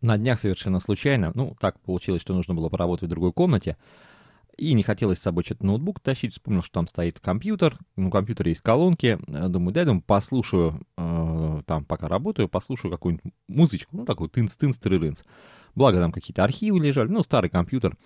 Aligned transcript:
на 0.00 0.18
днях 0.18 0.40
совершенно 0.40 0.80
случайно, 0.80 1.32
ну, 1.34 1.56
так 1.60 1.80
получилось, 1.80 2.22
что 2.22 2.34
нужно 2.34 2.54
было 2.54 2.68
поработать 2.68 3.08
в 3.08 3.10
другой 3.10 3.32
комнате, 3.32 3.76
и 4.56 4.72
не 4.72 4.82
хотелось 4.82 5.18
с 5.18 5.22
собой 5.22 5.44
что-то 5.44 5.66
ноутбук 5.66 6.00
тащить, 6.00 6.32
вспомнил, 6.32 6.62
что 6.62 6.72
там 6.72 6.86
стоит 6.86 7.20
компьютер, 7.20 7.76
ну, 7.96 8.10
компьютере 8.10 8.52
есть 8.52 8.62
колонки, 8.62 9.18
э, 9.28 9.48
думаю, 9.48 9.72
дай, 9.72 9.84
думаю, 9.84 10.02
послушаю, 10.02 10.80
э, 10.96 11.62
там, 11.66 11.84
пока 11.84 12.08
работаю, 12.08 12.48
послушаю 12.48 12.90
какую-нибудь 12.90 13.32
музычку, 13.48 13.96
ну, 13.96 14.04
такую 14.04 14.30
тынц-тынц, 14.30 14.78
тыры 14.80 15.12
Благо 15.74 15.98
там 15.98 16.10
какие-то 16.10 16.42
архивы 16.42 16.80
лежали, 16.80 17.08
ну, 17.08 17.22
старый 17.22 17.50
компьютер. 17.50 17.96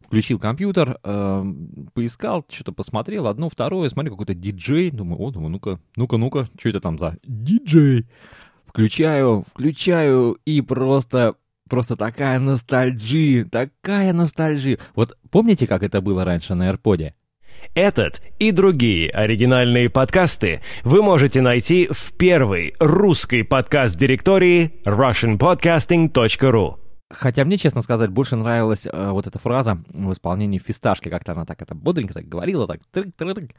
Включил 0.00 0.38
компьютер, 0.38 0.98
э, 1.04 1.44
поискал, 1.92 2.42
что-то 2.48 2.72
посмотрел, 2.72 3.26
одно, 3.26 3.50
второе, 3.50 3.90
смотрю, 3.90 4.12
какой-то 4.12 4.34
диджей, 4.34 4.90
думаю, 4.90 5.20
о, 5.20 5.30
думаю, 5.30 5.50
ну-ка, 5.50 5.78
ну-ка, 5.96 6.16
ну-ка, 6.16 6.48
что 6.58 6.70
это 6.70 6.80
там 6.80 6.98
за 6.98 7.18
диджей? 7.24 8.06
Включаю, 8.68 9.44
включаю, 9.52 10.36
и 10.44 10.60
просто 10.60 11.34
просто 11.68 11.96
такая 11.96 12.38
ностальджи, 12.38 13.44
такая 13.44 14.12
ностальджи. 14.12 14.78
Вот 14.94 15.16
помните, 15.30 15.66
как 15.66 15.82
это 15.82 16.00
было 16.00 16.24
раньше 16.24 16.54
на 16.54 16.70
AirPod? 16.70 17.12
Этот 17.74 18.22
и 18.38 18.52
другие 18.52 19.10
оригинальные 19.10 19.90
подкасты 19.90 20.62
вы 20.84 21.02
можете 21.02 21.40
найти 21.40 21.88
в 21.90 22.12
первой 22.16 22.74
русской 22.78 23.44
подкаст-директории 23.44 24.80
russianpodcasting.ru 24.84 26.76
Хотя 27.10 27.44
мне, 27.44 27.56
честно 27.56 27.80
сказать, 27.82 28.10
больше 28.10 28.36
нравилась 28.36 28.86
э, 28.86 29.10
вот 29.10 29.26
эта 29.26 29.38
фраза 29.38 29.78
в 29.88 30.12
исполнении 30.12 30.58
фисташки, 30.58 31.08
как-то 31.08 31.32
она 31.32 31.46
так 31.46 31.62
это 31.62 31.74
бодренько 31.74 32.14
так 32.14 32.28
говорила, 32.28 32.66
так 32.66 32.80
трык-трык. 32.92 33.50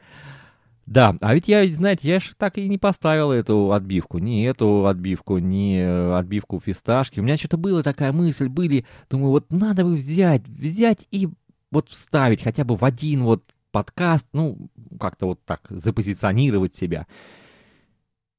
Да, 0.86 1.16
а 1.20 1.34
ведь 1.34 1.46
я, 1.46 1.70
знаете, 1.70 2.08
я 2.08 2.20
же 2.20 2.34
так 2.36 2.58
и 2.58 2.68
не 2.68 2.78
поставил 2.78 3.30
эту 3.30 3.72
отбивку, 3.72 4.18
ни 4.18 4.44
эту 4.44 4.86
отбивку, 4.86 5.38
ни 5.38 5.76
э, 5.78 6.18
отбивку 6.18 6.60
фисташки. 6.60 7.20
У 7.20 7.22
меня 7.22 7.36
что-то 7.36 7.58
была 7.58 7.82
такая 7.82 8.12
мысль, 8.12 8.48
были, 8.48 8.84
думаю, 9.08 9.30
вот 9.30 9.52
надо 9.52 9.84
бы 9.84 9.94
взять, 9.94 10.46
взять 10.48 11.06
и 11.10 11.28
вот 11.70 11.88
вставить 11.88 12.42
хотя 12.42 12.64
бы 12.64 12.76
в 12.76 12.84
один 12.84 13.22
вот 13.22 13.44
подкаст, 13.70 14.26
ну, 14.32 14.68
как-то 14.98 15.26
вот 15.26 15.44
так 15.44 15.60
запозиционировать 15.70 16.74
себя. 16.74 17.06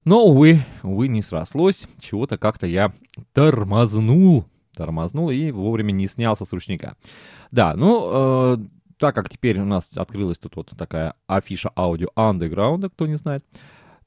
Но, 0.03 0.25
увы, 0.25 0.61
увы, 0.83 1.07
не 1.07 1.21
срослось, 1.21 1.88
чего-то 1.99 2.38
как-то 2.38 2.66
я 2.67 2.91
тормознул, 3.33 4.45
тормознул 4.75 5.29
и 5.29 5.51
вовремя 5.51 5.91
не 5.91 6.07
снялся 6.07 6.44
с 6.44 6.51
ручника. 6.53 6.95
Да, 7.51 7.75
ну, 7.75 8.09
э, 8.11 8.57
так 9.02 9.16
как 9.16 9.30
теперь 9.30 9.59
у 9.59 9.66
нас 9.66 9.89
открылась 9.95 10.38
тут 10.38 10.55
вот 10.55 10.73
такая 10.77 11.16
афиша 11.25 11.71
аудио 11.75 12.09
андеграунда, 12.13 12.89
кто 12.89 13.07
не 13.07 13.16
знает, 13.16 13.44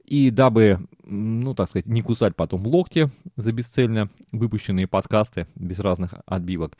и 0.04 0.30
дабы, 0.30 0.86
ну, 1.02 1.52
так 1.52 1.68
сказать, 1.68 1.86
не 1.86 2.00
кусать 2.00 2.36
потом 2.36 2.64
локти 2.64 3.10
за 3.34 3.50
бесцельно 3.50 4.08
выпущенные 4.30 4.86
подкасты 4.86 5.48
без 5.56 5.80
разных 5.80 6.14
отбивок, 6.26 6.78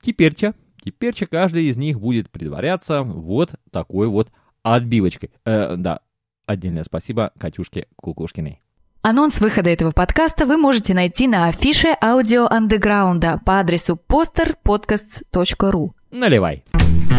теперь-то, 0.00 0.54
теперь-то 0.84 1.26
каждый 1.26 1.66
из 1.66 1.76
них 1.76 2.00
будет 2.00 2.30
предваряться 2.30 3.02
вот 3.02 3.54
такой 3.70 4.08
вот 4.08 4.32
отбивочкой. 4.64 5.30
Э, 5.44 5.76
да, 5.76 6.00
отдельное 6.46 6.82
спасибо 6.82 7.30
Катюшке 7.38 7.86
Кукушкиной. 7.94 8.60
Анонс 9.02 9.40
выхода 9.40 9.70
этого 9.70 9.92
подкаста 9.92 10.46
вы 10.46 10.56
можете 10.56 10.94
найти 10.94 11.28
на 11.28 11.46
афише 11.46 11.96
аудио 12.02 12.46
андеграунда 12.46 13.40
по 13.46 13.60
адресу 13.60 13.96
posterpodcasts.ru. 14.08 15.90
Наливай. 16.10 16.64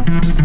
Thank 0.06 0.38
you. 0.38 0.43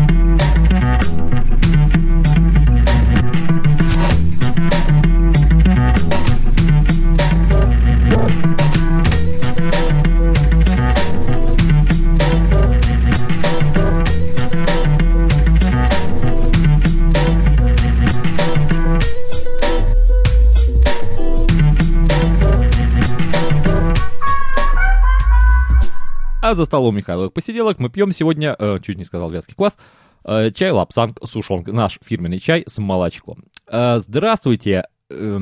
А 26.48 26.54
за 26.54 26.64
столом 26.64 26.96
Михайловых 26.96 27.34
посиделок 27.34 27.78
мы 27.78 27.90
пьем 27.90 28.10
сегодня, 28.10 28.56
э, 28.58 28.78
чуть 28.82 28.96
не 28.96 29.04
сказал 29.04 29.30
вятский 29.30 29.54
квас, 29.54 29.76
э, 30.24 30.50
чай 30.50 30.70
лапсанг 30.70 31.18
сушонг, 31.22 31.68
наш 31.68 31.98
фирменный 32.02 32.38
чай 32.38 32.64
с 32.66 32.78
молочком. 32.78 33.44
Э, 33.66 33.98
здравствуйте. 33.98 34.84
Э, 35.10 35.40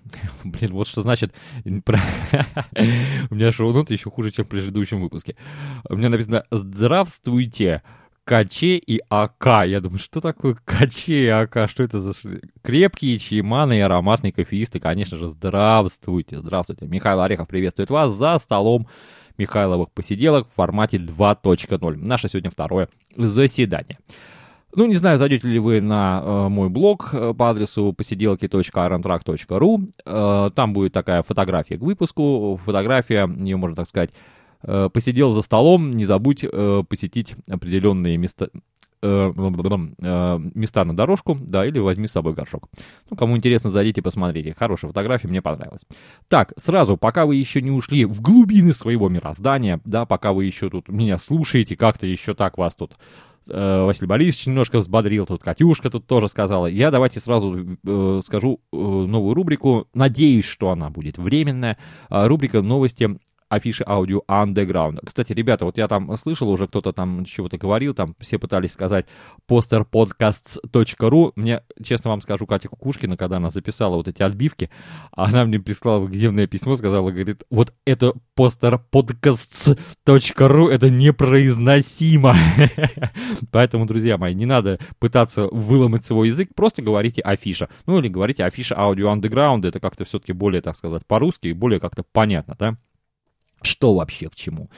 блин, 0.44 0.72
вот 0.72 0.88
что 0.88 1.02
значит... 1.02 1.34
У 1.66 3.34
меня 3.34 3.52
шоу-ноты 3.52 3.92
еще 3.92 4.10
хуже, 4.10 4.30
чем 4.30 4.46
в 4.46 4.48
предыдущем 4.48 5.02
выпуске. 5.02 5.36
У 5.90 5.96
меня 5.96 6.08
написано 6.08 6.44
«Здравствуйте». 6.50 7.82
Каче 8.24 8.78
и 8.78 9.02
АК. 9.10 9.66
Я 9.66 9.80
думаю, 9.80 9.98
что 9.98 10.22
такое 10.22 10.56
Каче 10.64 11.24
и 11.26 11.28
АК? 11.28 11.68
Что 11.68 11.82
это 11.82 12.00
за... 12.00 12.14
Крепкие 12.62 13.18
чайманы 13.18 13.76
и 13.76 13.80
ароматные 13.80 14.32
кофеисты, 14.32 14.80
конечно 14.80 15.18
же, 15.18 15.28
здравствуйте, 15.28 16.38
здравствуйте. 16.38 16.86
Михаил 16.86 17.20
Орехов 17.20 17.46
приветствует 17.46 17.90
вас 17.90 18.14
за 18.14 18.38
столом 18.38 18.88
Михайловых 19.38 19.90
посиделок 19.90 20.48
в 20.48 20.54
формате 20.54 20.98
2.0. 20.98 21.96
Наше 21.96 22.28
сегодня 22.28 22.50
второе 22.50 22.88
заседание. 23.16 23.98
Ну, 24.74 24.84
не 24.84 24.94
знаю, 24.94 25.16
зайдете 25.16 25.48
ли 25.48 25.58
вы 25.58 25.80
на 25.80 26.20
э, 26.22 26.48
мой 26.48 26.68
блог 26.68 27.08
э, 27.12 27.32
по 27.32 27.48
адресу 27.48 27.94
посиделки.arantrack.ru. 27.94 29.90
Э, 30.04 30.50
там 30.54 30.72
будет 30.74 30.92
такая 30.92 31.22
фотография 31.22 31.78
к 31.78 31.80
выпуску. 31.80 32.60
Фотография, 32.62 33.26
ее 33.38 33.56
можно 33.56 33.74
так 33.74 33.88
сказать, 33.88 34.10
э, 34.62 34.90
посидел 34.92 35.32
за 35.32 35.40
столом, 35.40 35.92
не 35.92 36.04
забудь 36.04 36.44
э, 36.44 36.82
посетить 36.86 37.36
определенные 37.48 38.18
места, 38.18 38.50
места 40.00 40.84
на 40.84 40.96
дорожку, 40.96 41.36
да, 41.40 41.66
или 41.66 41.78
возьми 41.78 42.06
с 42.06 42.12
собой 42.12 42.34
горшок. 42.34 42.68
Ну, 43.10 43.16
кому 43.16 43.36
интересно, 43.36 43.70
зайдите, 43.70 44.02
посмотрите. 44.02 44.54
Хорошая 44.56 44.90
фотография, 44.90 45.28
мне 45.28 45.42
понравилась. 45.42 45.82
Так, 46.28 46.52
сразу, 46.56 46.96
пока 46.96 47.26
вы 47.26 47.36
еще 47.36 47.62
не 47.62 47.70
ушли 47.70 48.04
в 48.04 48.20
глубины 48.20 48.72
своего 48.72 49.08
мироздания, 49.08 49.80
да, 49.84 50.06
пока 50.06 50.32
вы 50.32 50.44
еще 50.44 50.70
тут 50.70 50.88
меня 50.88 51.18
слушаете, 51.18 51.76
как-то 51.76 52.06
еще 52.06 52.34
так 52.34 52.58
вас 52.58 52.74
тут 52.74 52.96
э, 53.48 53.84
Василий 53.84 54.06
Борисович 54.06 54.46
немножко 54.46 54.78
взбодрил, 54.78 55.26
тут 55.26 55.42
Катюшка 55.42 55.90
тут 55.90 56.06
тоже 56.06 56.28
сказала. 56.28 56.66
Я 56.66 56.90
давайте 56.90 57.20
сразу 57.20 57.78
э, 57.84 58.20
скажу 58.24 58.60
э, 58.72 58.76
новую 58.76 59.34
рубрику. 59.34 59.88
Надеюсь, 59.94 60.44
что 60.44 60.70
она 60.70 60.90
будет 60.90 61.18
временная. 61.18 61.78
Э, 62.10 62.26
рубрика 62.26 62.62
«Новости 62.62 63.18
афиши 63.48 63.84
аудио 63.86 64.22
underground. 64.28 64.98
Кстати, 65.04 65.32
ребята, 65.32 65.64
вот 65.64 65.78
я 65.78 65.88
там 65.88 66.14
слышал, 66.16 66.50
уже 66.50 66.66
кто-то 66.66 66.92
там 66.92 67.24
чего-то 67.24 67.56
говорил, 67.58 67.94
там 67.94 68.14
все 68.20 68.38
пытались 68.38 68.72
сказать 68.72 69.06
posterpodcasts.ru. 69.48 71.32
Мне, 71.36 71.62
честно 71.82 72.10
вам 72.10 72.20
скажу, 72.20 72.46
Катя 72.46 72.68
Кукушкина, 72.68 73.16
когда 73.16 73.36
она 73.36 73.50
записала 73.50 73.94
вот 73.96 74.08
эти 74.08 74.22
отбивки, 74.22 74.70
она 75.12 75.44
мне 75.44 75.60
прислала 75.60 76.06
гневное 76.06 76.46
письмо, 76.46 76.76
сказала, 76.76 77.10
говорит, 77.10 77.42
вот 77.50 77.74
это 77.84 78.12
posterpodcasts.ru, 78.36 80.68
это 80.68 80.90
непроизносимо. 80.90 82.36
Поэтому, 83.52 83.86
друзья 83.86 84.18
мои, 84.18 84.34
не 84.34 84.46
надо 84.46 84.78
пытаться 84.98 85.48
выломать 85.50 86.04
свой 86.04 86.28
язык, 86.28 86.50
просто 86.54 86.82
говорите 86.82 87.22
афиша. 87.22 87.68
Ну 87.86 87.98
или 87.98 88.08
говорите 88.08 88.44
афиша 88.44 88.78
аудио 88.78 89.14
underground, 89.14 89.66
это 89.66 89.80
как-то 89.80 90.04
все-таки 90.04 90.32
более, 90.32 90.60
так 90.62 90.76
сказать, 90.76 91.06
по-русски, 91.06 91.52
более 91.52 91.80
как-то 91.80 92.02
понятно, 92.02 92.56
да? 92.58 92.76
Что 93.66 93.94
вообще 93.94 94.28
к 94.28 94.34
чему. 94.34 94.70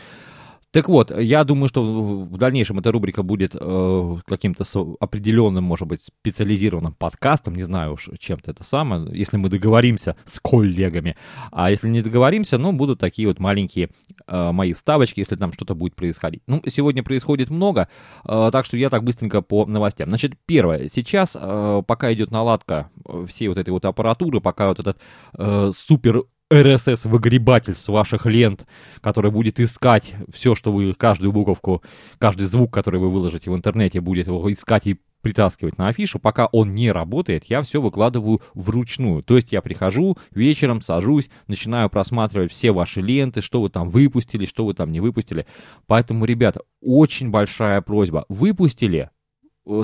Так 0.71 0.91
вот, 0.91 1.11
я 1.19 1.45
думаю, 1.45 1.69
что 1.69 1.83
в 1.83 2.37
дальнейшем 2.37 2.79
эта 2.79 2.93
рубрика 2.93 3.23
будет 3.23 3.57
э, 3.59 4.17
каким-то 4.27 4.65
определенным, 5.01 5.65
может 5.65 5.89
быть, 5.89 6.03
специализированным 6.03 6.93
подкастом, 6.93 7.55
не 7.55 7.63
знаю 7.63 7.95
уж, 7.95 8.11
чем-то 8.19 8.51
это 8.51 8.63
самое, 8.65 9.09
если 9.19 9.39
мы 9.39 9.49
договоримся 9.49 10.17
с 10.27 10.39
коллегами. 10.39 11.17
А 11.53 11.71
если 11.71 11.89
не 11.89 12.03
договоримся, 12.03 12.59
ну, 12.59 12.73
будут 12.73 13.01
такие 13.01 13.27
вот 13.29 13.39
маленькие 13.39 13.89
э, 14.27 14.53
мои 14.53 14.75
вставочки, 14.75 15.21
если 15.21 15.37
там 15.37 15.55
что-то 15.55 15.75
будет 15.75 15.97
происходить. 15.97 16.43
Ну, 16.47 16.63
сегодня 16.67 17.03
происходит 17.03 17.49
много, 17.49 17.89
э, 18.27 18.51
так 18.53 18.67
что 18.67 18.77
я 18.77 18.91
так 18.91 19.05
быстренько 19.05 19.41
по 19.41 19.65
новостям. 19.65 20.11
Значит, 20.11 20.35
первое, 20.45 20.91
сейчас, 20.93 21.35
э, 21.41 21.83
пока 21.87 22.13
идет 22.13 22.31
наладка 22.31 22.91
э, 23.07 23.25
всей 23.27 23.49
вот 23.49 23.57
этой 23.57 23.71
вот 23.71 23.87
аппаратуры, 23.87 24.43
пока 24.43 24.69
вот 24.69 24.81
этот 24.81 24.99
э, 25.33 25.71
супер 25.75 26.25
RSS-выгребатель 26.51 27.75
с 27.75 27.89
ваших 27.89 28.25
лент, 28.27 28.67
который 29.01 29.31
будет 29.31 29.61
искать 29.61 30.15
все, 30.33 30.55
что 30.55 30.73
вы, 30.73 30.95
каждую 30.95 31.33
буковку, 31.33 31.83
каждый 32.19 32.47
звук, 32.47 32.73
который 32.73 33.01
вы 33.01 33.11
выложите 33.11 33.51
в 33.51 33.57
интернете, 33.57 34.01
будет 34.01 34.29
его 34.29 34.51
искать 34.51 34.87
и 34.87 34.99
притаскивать 35.21 35.79
на 35.79 35.89
афишу, 35.89 36.19
пока 36.19 36.47
он 36.47 36.75
не 36.75 36.91
работает, 36.93 37.45
я 37.47 37.63
все 37.63 37.81
выкладываю 37.81 38.41
вручную. 38.55 39.23
То 39.23 39.37
есть 39.37 39.53
я 39.53 39.61
прихожу 39.61 40.17
вечером, 40.31 40.81
сажусь, 40.81 41.29
начинаю 41.49 41.91
просматривать 41.91 42.53
все 42.53 42.71
ваши 42.71 43.01
ленты, 43.01 43.41
что 43.41 43.61
вы 43.61 43.69
там 43.69 43.91
выпустили, 43.91 44.47
что 44.47 44.65
вы 44.65 44.75
там 44.75 44.93
не 44.93 45.01
выпустили. 45.01 45.47
Поэтому, 45.87 46.25
ребята, 46.25 46.61
очень 46.81 47.31
большая 47.31 47.81
просьба. 47.83 48.25
Выпустили, 48.29 49.11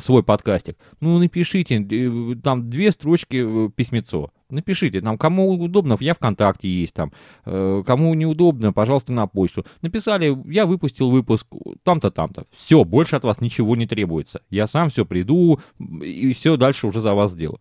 свой 0.00 0.22
подкастик, 0.22 0.76
ну, 1.00 1.19
напишите, 1.19 1.76
э, 1.78 2.34
там, 2.42 2.70
две 2.70 2.90
строчки 2.90 3.69
письмецо. 3.70 4.31
Напишите, 4.50 5.00
там, 5.00 5.19
кому 5.19 5.50
удобно, 5.52 5.96
я 6.00 6.14
ВКонтакте 6.14 6.69
есть 6.69 6.94
там, 6.94 7.12
кому 7.44 8.14
неудобно, 8.14 8.72
пожалуйста, 8.72 9.12
на 9.12 9.26
почту. 9.26 9.66
Написали, 9.82 10.36
я 10.46 10.66
выпустил 10.66 11.10
выпуск 11.10 11.46
там-то, 11.82 12.10
там-то. 12.10 12.44
Все, 12.54 12.84
больше 12.84 13.16
от 13.16 13.25
вас 13.25 13.40
ничего 13.40 13.75
не 13.75 13.86
требуется. 13.86 14.42
Я 14.50 14.66
сам 14.66 14.90
все 14.90 15.04
приду 15.04 15.58
и 15.81 16.32
все 16.34 16.56
дальше 16.56 16.86
уже 16.86 17.00
за 17.00 17.14
вас 17.14 17.32
сделаю. 17.32 17.58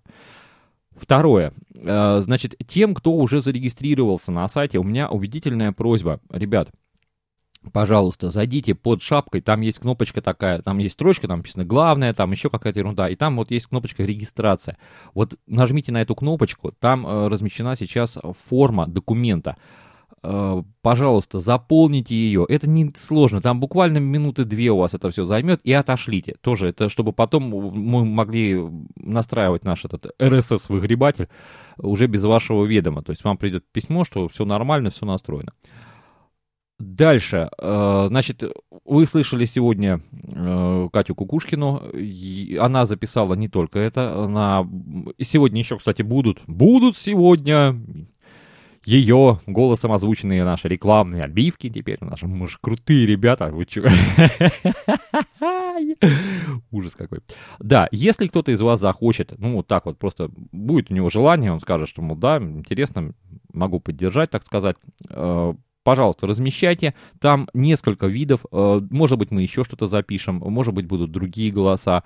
Второе. 0.95 1.53
Значит, 1.73 2.55
тем, 2.67 2.93
кто 2.93 3.13
уже 3.13 3.39
зарегистрировался 3.39 4.31
на 4.31 4.47
сайте, 4.47 4.77
у 4.77 4.83
меня 4.83 5.09
убедительная 5.09 5.71
просьба. 5.71 6.19
Ребят, 6.29 6.69
пожалуйста, 7.71 8.31
зайдите 8.31 8.75
под 8.75 9.01
шапкой, 9.01 9.41
там 9.41 9.61
есть 9.61 9.79
кнопочка 9.79 10.21
такая, 10.21 10.61
там 10.61 10.77
есть 10.79 10.93
строчка, 10.93 11.27
там 11.27 11.39
написано 11.39 11.65
главное, 11.65 12.13
там 12.13 12.31
еще 12.31 12.49
какая-то 12.49 12.79
ерунда, 12.79 13.09
и 13.09 13.15
там 13.15 13.37
вот 13.37 13.51
есть 13.51 13.67
кнопочка 13.67 14.03
регистрация. 14.03 14.77
Вот 15.13 15.35
нажмите 15.47 15.91
на 15.91 16.01
эту 16.01 16.15
кнопочку, 16.15 16.71
там 16.71 17.05
э, 17.07 17.27
размещена 17.27 17.75
сейчас 17.75 18.17
форма 18.47 18.87
документа. 18.87 19.55
Э, 20.23 20.63
пожалуйста, 20.81 21.39
заполните 21.39 22.15
ее. 22.15 22.45
Это 22.47 22.67
не 22.69 22.93
сложно, 22.97 23.41
там 23.41 23.59
буквально 23.59 23.97
минуты 23.97 24.45
две 24.45 24.71
у 24.71 24.77
вас 24.77 24.93
это 24.93 25.09
все 25.11 25.25
займет, 25.25 25.59
и 25.63 25.73
отошлите. 25.73 26.35
Тоже 26.41 26.69
это, 26.69 26.89
чтобы 26.89 27.11
потом 27.11 27.43
мы 27.43 28.05
могли 28.05 28.61
настраивать 28.95 29.63
наш 29.63 29.85
этот 29.85 30.13
RSS-выгребатель 30.19 31.27
уже 31.77 32.07
без 32.07 32.23
вашего 32.23 32.65
ведома. 32.65 33.03
То 33.03 33.11
есть 33.11 33.23
вам 33.23 33.37
придет 33.37 33.65
письмо, 33.71 34.03
что 34.03 34.27
все 34.27 34.45
нормально, 34.45 34.91
все 34.91 35.05
настроено. 35.05 35.53
Дальше, 36.83 37.49
э, 37.57 38.05
значит, 38.09 38.43
вы 38.83 39.05
слышали 39.05 39.45
сегодня 39.45 40.01
э, 40.33 40.89
Катю 40.91 41.15
Кукушкину, 41.15 41.81
она 42.59 42.85
записала 42.85 43.35
не 43.35 43.47
только 43.47 43.79
это, 43.79 44.25
она... 44.25 44.67
сегодня 45.19 45.59
еще, 45.59 45.77
кстати, 45.77 46.01
будут, 46.01 46.41
будут 46.45 46.97
сегодня 46.97 47.79
ее 48.85 49.39
голосом 49.47 49.93
озвученные 49.93 50.43
наши 50.43 50.67
рекламные 50.67 51.23
отбивки 51.23 51.69
теперь, 51.69 51.99
наши, 52.01 52.27
мы 52.27 52.49
же 52.49 52.57
крутые 52.59 53.07
ребята, 53.07 53.47
вы 53.47 53.65
че? 53.65 53.83
Ужас 56.71 56.95
какой. 56.95 57.19
Да, 57.59 57.87
если 57.91 58.27
кто-то 58.27 58.51
из 58.51 58.61
вас 58.61 58.81
захочет, 58.81 59.33
ну, 59.37 59.55
вот 59.55 59.67
так 59.67 59.85
вот, 59.85 59.97
просто 59.97 60.29
будет 60.51 60.91
у 60.91 60.93
него 60.93 61.09
желание, 61.09 61.53
он 61.53 61.61
скажет, 61.61 61.87
что, 61.87 62.01
мол, 62.01 62.17
да, 62.17 62.39
интересно, 62.39 63.13
могу 63.53 63.79
поддержать, 63.79 64.29
так 64.29 64.43
сказать, 64.43 64.75
э, 65.09 65.53
пожалуйста, 65.83 66.27
размещайте. 66.27 66.93
Там 67.19 67.49
несколько 67.53 68.07
видов. 68.07 68.45
Э, 68.51 68.81
может 68.89 69.17
быть, 69.17 69.31
мы 69.31 69.41
еще 69.41 69.63
что-то 69.63 69.87
запишем, 69.87 70.37
может 70.37 70.73
быть, 70.73 70.85
будут 70.85 71.11
другие 71.11 71.51
голоса. 71.51 72.03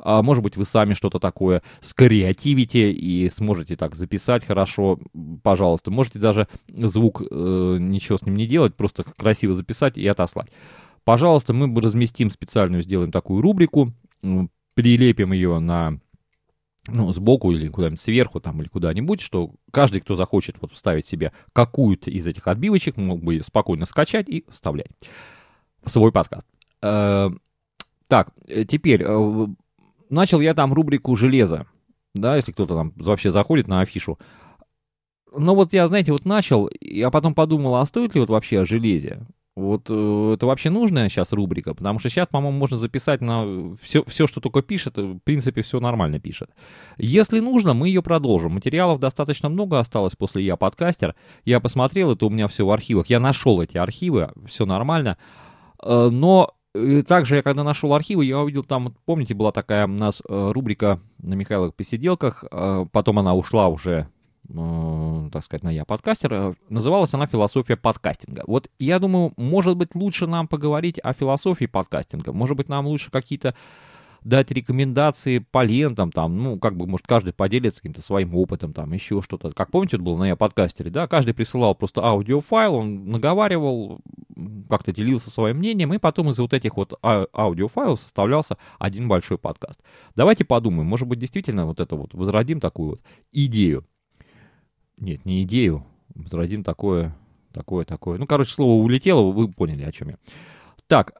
А 0.00 0.22
может 0.22 0.44
быть, 0.44 0.56
вы 0.56 0.64
сами 0.64 0.94
что-то 0.94 1.18
такое 1.18 1.62
скреативите 1.80 2.92
и 2.92 3.28
сможете 3.28 3.76
так 3.76 3.94
записать 3.96 4.44
хорошо, 4.44 5.00
пожалуйста. 5.42 5.90
Можете 5.90 6.18
даже 6.18 6.46
звук, 6.68 7.22
э, 7.22 7.76
ничего 7.80 8.16
с 8.16 8.22
ним 8.22 8.36
не 8.36 8.46
делать, 8.46 8.76
просто 8.76 9.04
красиво 9.04 9.54
записать 9.54 9.98
и 9.98 10.06
отослать. 10.06 10.48
Пожалуйста, 11.04 11.52
мы 11.52 11.80
разместим 11.80 12.30
специальную, 12.30 12.82
сделаем 12.82 13.10
такую 13.10 13.40
рубрику, 13.40 13.92
прилепим 14.74 15.32
ее 15.32 15.58
на 15.58 15.98
ну, 16.88 17.12
сбоку 17.12 17.52
или 17.52 17.68
куда-нибудь 17.68 18.00
сверху 18.00 18.40
там 18.40 18.60
или 18.60 18.68
куда-нибудь, 18.68 19.20
что 19.20 19.52
каждый, 19.70 20.00
кто 20.00 20.14
захочет 20.14 20.56
вот 20.60 20.72
вставить 20.72 21.06
себе 21.06 21.32
какую-то 21.52 22.10
из 22.10 22.26
этих 22.26 22.46
отбивочек, 22.46 22.96
мог 22.96 23.22
бы 23.22 23.40
спокойно 23.42 23.86
скачать 23.86 24.28
и 24.28 24.44
вставлять 24.48 24.90
в 25.82 25.90
свой 25.90 26.12
подкаст. 26.12 26.46
Э, 26.82 27.30
так, 28.08 28.30
э, 28.46 28.64
теперь, 28.64 29.02
э, 29.04 29.46
начал 30.10 30.40
я 30.40 30.54
там 30.54 30.72
рубрику 30.72 31.14
«Железо», 31.16 31.66
да, 32.14 32.36
если 32.36 32.52
кто-то 32.52 32.74
там 32.74 32.92
вообще 32.96 33.30
заходит 33.30 33.68
на 33.68 33.80
афишу. 33.80 34.18
Но 35.36 35.54
вот 35.54 35.72
я, 35.72 35.88
знаете, 35.88 36.12
вот 36.12 36.24
начал, 36.24 36.70
а 37.04 37.10
потом 37.10 37.34
подумал, 37.34 37.76
а 37.76 37.84
стоит 37.84 38.14
ли 38.14 38.20
вот 38.20 38.30
вообще 38.30 38.60
о 38.60 38.64
железе? 38.64 39.26
Вот 39.58 39.86
э, 39.88 40.34
это 40.34 40.46
вообще 40.46 40.70
нужная 40.70 41.08
сейчас 41.08 41.32
рубрика, 41.32 41.74
потому 41.74 41.98
что 41.98 42.08
сейчас, 42.08 42.28
по-моему, 42.28 42.56
можно 42.56 42.76
записать 42.76 43.20
на 43.20 43.74
все, 43.82 44.04
все, 44.04 44.28
что 44.28 44.40
только 44.40 44.62
пишет, 44.62 44.96
в 44.96 45.18
принципе, 45.18 45.62
все 45.62 45.80
нормально 45.80 46.20
пишет. 46.20 46.50
Если 46.96 47.40
нужно, 47.40 47.74
мы 47.74 47.88
ее 47.88 48.00
продолжим. 48.00 48.52
Материалов 48.52 49.00
достаточно 49.00 49.48
много 49.48 49.80
осталось 49.80 50.14
после 50.14 50.44
«Я 50.44 50.54
подкастер». 50.54 51.16
Я 51.44 51.58
посмотрел, 51.58 52.12
это 52.12 52.26
у 52.26 52.30
меня 52.30 52.46
все 52.46 52.64
в 52.64 52.70
архивах. 52.70 53.08
Я 53.08 53.18
нашел 53.18 53.60
эти 53.60 53.76
архивы, 53.76 54.30
все 54.46 54.64
нормально. 54.64 55.18
Э, 55.82 56.08
но 56.08 56.54
э, 56.74 57.02
также 57.02 57.34
я 57.34 57.42
когда 57.42 57.64
нашел 57.64 57.92
архивы, 57.94 58.26
я 58.26 58.38
увидел 58.38 58.62
там, 58.62 58.94
помните, 59.06 59.34
была 59.34 59.50
такая 59.50 59.86
у 59.86 59.90
нас 59.90 60.22
рубрика 60.28 61.00
на 61.18 61.34
Михайловых 61.34 61.74
посиделках, 61.74 62.44
потом 62.92 63.18
она 63.18 63.34
ушла 63.34 63.66
уже 63.66 63.92
э, 63.92 64.17
так 64.48 65.44
сказать, 65.44 65.62
на 65.62 65.70
я 65.70 65.84
подкастер. 65.84 66.32
Э, 66.32 66.54
называлась 66.70 67.12
она 67.12 67.26
«Философия 67.26 67.76
подкастинга». 67.76 68.44
Вот 68.46 68.70
я 68.78 68.98
думаю, 68.98 69.32
может 69.36 69.76
быть, 69.76 69.94
лучше 69.94 70.26
нам 70.26 70.48
поговорить 70.48 70.98
о 71.02 71.12
философии 71.12 71.66
подкастинга. 71.66 72.32
Может 72.32 72.56
быть, 72.56 72.68
нам 72.68 72.86
лучше 72.86 73.10
какие-то 73.10 73.54
дать 74.24 74.50
рекомендации 74.50 75.38
по 75.38 75.62
лентам, 75.64 76.10
там, 76.10 76.42
ну, 76.42 76.58
как 76.58 76.76
бы, 76.76 76.86
может, 76.86 77.06
каждый 77.06 77.32
поделится 77.32 77.80
каким-то 77.80 78.02
своим 78.02 78.34
опытом, 78.34 78.72
там, 78.72 78.92
еще 78.92 79.22
что-то. 79.22 79.52
Как 79.52 79.70
помните, 79.70 79.96
это 79.96 80.04
было 80.04 80.18
на 80.18 80.28
я 80.28 80.36
подкастере, 80.36 80.90
да, 80.90 81.06
каждый 81.06 81.34
присылал 81.34 81.74
просто 81.74 82.02
аудиофайл, 82.02 82.74
он 82.74 83.10
наговаривал, 83.10 84.00
как-то 84.68 84.92
делился 84.92 85.30
своим 85.30 85.58
мнением, 85.58 85.94
и 85.94 85.98
потом 85.98 86.30
из 86.30 86.38
вот 86.38 86.52
этих 86.52 86.76
вот 86.76 86.98
а- 87.02 87.26
аудиофайлов 87.32 88.00
составлялся 88.00 88.56
один 88.78 89.08
большой 89.08 89.38
подкаст. 89.38 89.80
Давайте 90.16 90.44
подумаем, 90.44 90.86
может 90.86 91.06
быть, 91.06 91.18
действительно 91.18 91.66
вот 91.66 91.80
это 91.80 91.96
вот, 91.96 92.12
возродим 92.14 92.60
такую 92.60 92.90
вот 92.90 93.02
идею. 93.32 93.84
Нет, 95.00 95.24
не 95.24 95.42
идею. 95.42 95.86
Возродим 96.14 96.64
такое, 96.64 97.16
такое, 97.52 97.84
такое. 97.84 98.18
Ну, 98.18 98.26
короче, 98.26 98.52
слово 98.52 98.82
улетело, 98.82 99.30
вы 99.30 99.50
поняли, 99.50 99.84
о 99.84 99.92
чем 99.92 100.08
я. 100.10 100.16
Так, 100.86 101.12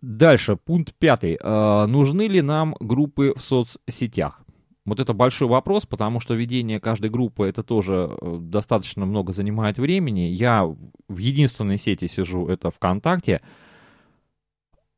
дальше, 0.00 0.56
пункт 0.56 0.94
пятый. 0.98 1.38
Э, 1.40 1.86
нужны 1.86 2.26
ли 2.28 2.42
нам 2.42 2.76
группы 2.80 3.32
в 3.36 3.42
соцсетях? 3.42 4.42
Вот 4.84 4.98
это 4.98 5.12
большой 5.12 5.46
вопрос, 5.46 5.86
потому 5.86 6.18
что 6.18 6.34
ведение 6.34 6.80
каждой 6.80 7.08
группы 7.08 7.46
это 7.46 7.62
тоже 7.62 8.16
э, 8.20 8.38
достаточно 8.40 9.06
много 9.06 9.32
занимает 9.32 9.78
времени. 9.78 10.22
Я 10.22 10.64
в 10.64 11.18
единственной 11.18 11.78
сети 11.78 12.08
сижу, 12.08 12.48
это 12.48 12.70
ВКонтакте. 12.70 13.42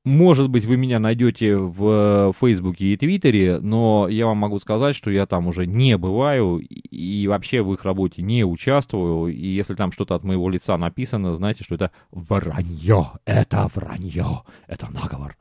Может 0.04 0.50
быть, 0.50 0.66
вы 0.66 0.76
меня 0.76 0.98
найдете 0.98 1.56
в 1.56 2.34
Фейсбуке 2.38 2.88
и 2.88 2.96
Твиттере, 2.98 3.58
но 3.60 4.06
я 4.06 4.26
вам 4.26 4.36
могу 4.36 4.58
сказать, 4.58 4.94
что 4.94 5.10
я 5.10 5.24
там 5.24 5.46
уже 5.46 5.66
не 5.66 5.96
бываю 5.96 6.58
и 6.58 7.26
вообще 7.26 7.62
в 7.62 7.72
их 7.72 7.84
работе 7.86 8.20
не 8.20 8.44
участвую. 8.44 9.32
И 9.32 9.46
если 9.46 9.72
там 9.72 9.92
что-то 9.92 10.14
от 10.14 10.22
моего 10.22 10.50
лица 10.50 10.76
написано, 10.76 11.34
знаете, 11.34 11.64
что 11.64 11.76
это 11.76 11.90
вранье, 12.10 13.12
это 13.24 13.70
вранье, 13.74 14.42
это 14.66 14.92
наговор. 14.92 15.38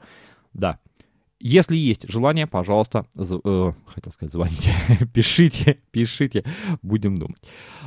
Да, 0.53 0.79
если 1.45 1.75
есть 1.75 2.09
желание, 2.09 2.47
пожалуйста, 2.47 3.05
э, 3.17 3.71
хотел 3.87 4.11
сказать, 4.13 4.31
звоните, 4.31 4.71
пишите, 5.13 5.77
пишите, 5.91 6.45
будем 6.81 7.15
думать. 7.15 7.41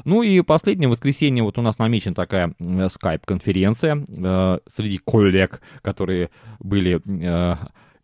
Ну 0.04 0.22
и 0.22 0.42
последнее 0.42 0.90
воскресенье, 0.90 1.42
вот 1.42 1.56
у 1.56 1.62
нас 1.62 1.78
намечена 1.78 2.14
такая 2.14 2.54
скайп-конференция 2.88 4.04
э, 4.06 4.58
среди 4.70 4.98
коллег, 4.98 5.62
которые 5.80 6.28
были 6.58 7.00
э, 7.06 7.56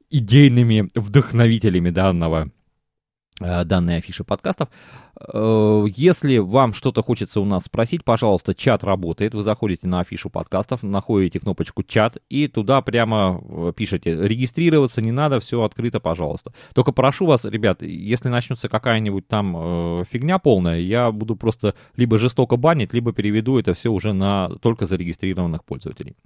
идейными 0.09 0.89
вдохновителями 0.95 1.91
данного 1.91 2.51
данные 3.65 3.99
афиши 3.99 4.25
подкастов. 4.25 4.69
Э, 5.21 5.85
если 5.95 6.39
вам 6.39 6.73
что-то 6.73 7.03
хочется 7.03 7.41
у 7.41 7.45
нас 7.45 7.65
спросить, 7.65 8.05
пожалуйста, 8.05 8.55
чат 8.55 8.85
работает. 8.85 9.35
Вы 9.35 9.43
заходите 9.43 9.87
на 9.87 10.01
афишу 10.01 10.31
подкастов, 10.31 10.83
находите 10.83 11.41
кнопочку 11.41 11.83
чат 11.83 12.19
и 12.29 12.49
туда 12.49 12.81
прямо 12.83 13.41
э, 13.43 13.73
пишете. 13.77 14.17
Регистрироваться 14.27 15.03
не 15.03 15.13
надо, 15.13 15.41
все 15.41 15.63
открыто, 15.63 16.01
пожалуйста. 16.01 16.53
Только 16.75 16.93
прошу 16.93 17.27
вас, 17.27 17.45
ребят, 17.45 17.83
если 17.83 18.29
начнется 18.29 18.69
какая-нибудь 18.69 19.29
там 19.29 19.57
э, 19.57 20.05
фигня 20.11 20.39
полная, 20.39 20.81
я 20.81 21.11
буду 21.13 21.37
просто 21.37 21.75
либо 21.97 22.19
жестоко 22.19 22.57
банить, 22.57 22.93
либо 22.93 23.13
переведу 23.13 23.59
это 23.59 23.75
все 23.75 23.91
уже 23.91 24.13
на 24.13 24.51
только 24.61 24.87
зарегистрированных 24.87 25.65
пользователей. 25.65 26.17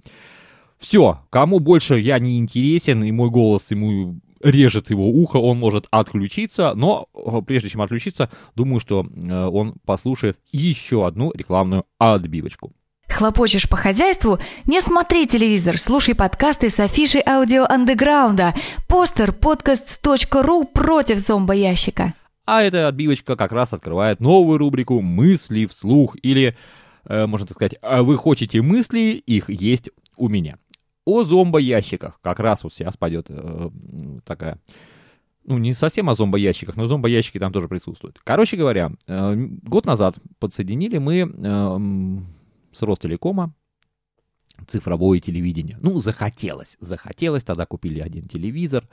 Все, 0.79 1.21
кому 1.31 1.59
больше 1.59 1.99
я 1.99 2.19
не 2.19 2.37
интересен, 2.37 3.03
и 3.03 3.11
мой 3.11 3.31
голос 3.31 3.71
ему 3.71 4.19
режет 4.41 4.89
его 4.89 5.09
ухо, 5.09 5.37
он 5.37 5.57
может 5.57 5.87
отключиться, 5.91 6.73
но 6.75 7.07
э, 7.13 7.41
прежде 7.45 7.69
чем 7.69 7.81
отключиться, 7.81 8.29
думаю, 8.55 8.79
что 8.79 9.05
э, 9.05 9.45
он 9.45 9.75
послушает 9.85 10.37
еще 10.51 11.05
одну 11.07 11.31
рекламную 11.33 11.85
отбивочку. 11.97 12.73
Хлопочешь 13.09 13.69
по 13.69 13.77
хозяйству? 13.77 14.37
Не 14.65 14.81
смотри 14.81 15.25
телевизор, 15.25 15.77
слушай 15.77 16.13
подкасты 16.13 16.69
с 16.69 16.79
афишей 16.79 17.23
аудио 17.25 17.65
андеграунда. 17.67 18.53
Постер 18.87 19.31
подкаст.ру 19.31 20.65
против 20.65 21.17
зомбоящика. 21.17 22.13
А 22.45 22.63
эта 22.63 22.87
отбивочка 22.87 23.35
как 23.35 23.51
раз 23.51 23.73
открывает 23.73 24.19
новую 24.19 24.57
рубрику 24.57 25.01
«Мысли 25.01 25.65
вслух» 25.65 26.15
или, 26.21 26.55
э, 27.05 27.25
можно 27.25 27.47
так 27.47 27.57
сказать, 27.57 27.75
«А 27.81 28.03
«Вы 28.03 28.17
хотите 28.17 28.61
мысли? 28.61 29.21
Их 29.25 29.49
есть 29.49 29.89
у 30.15 30.29
меня» 30.29 30.57
о 31.07 31.23
зомбоящиках. 31.23 32.19
Как 32.21 32.41
раз 32.41 32.63
вот 32.63 32.73
сейчас 32.73 32.97
пойдет 32.97 33.27
э, 33.29 33.69
такая 34.25 34.59
ну, 35.45 35.57
не 35.57 35.73
совсем 35.73 36.09
о 36.09 36.15
зомбоящиках, 36.15 36.75
но 36.75 36.85
зомбоящики 36.85 37.39
там 37.39 37.53
тоже 37.53 37.69
присутствуют. 37.69 38.19
Короче 38.25 38.57
говоря, 38.57 38.91
э, 39.07 39.35
год 39.35 39.85
назад 39.85 40.15
подсоединили 40.39 40.97
мы 40.97 41.19
э, 41.19 41.77
с 42.73 42.81
Ростелекома 42.81 43.53
цифровое 44.67 45.21
телевидение. 45.21 45.77
Ну, 45.81 45.97
захотелось, 45.99 46.75
захотелось, 46.81 47.45
тогда 47.45 47.65
купили 47.65 48.01
один 48.01 48.27
телевизор, 48.27 48.85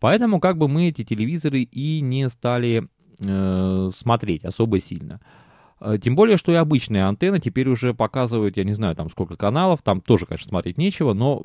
Поэтому 0.00 0.40
как 0.40 0.58
бы 0.58 0.68
мы 0.68 0.88
эти 0.88 1.04
телевизоры 1.04 1.62
и 1.62 2.00
не 2.00 2.28
стали 2.28 2.88
э, 3.20 3.90
смотреть 3.94 4.44
особо 4.44 4.80
сильно. 4.80 5.20
Э, 5.80 5.98
тем 6.02 6.16
более, 6.16 6.36
что 6.36 6.52
и 6.52 6.56
обычные 6.56 7.04
антенны 7.04 7.38
теперь 7.38 7.68
уже 7.68 7.94
показывают, 7.94 8.56
я 8.56 8.64
не 8.64 8.72
знаю, 8.72 8.96
там 8.96 9.10
сколько 9.10 9.36
каналов, 9.36 9.82
там 9.82 10.00
тоже, 10.00 10.26
конечно, 10.26 10.48
смотреть 10.48 10.78
нечего, 10.78 11.12
но 11.12 11.44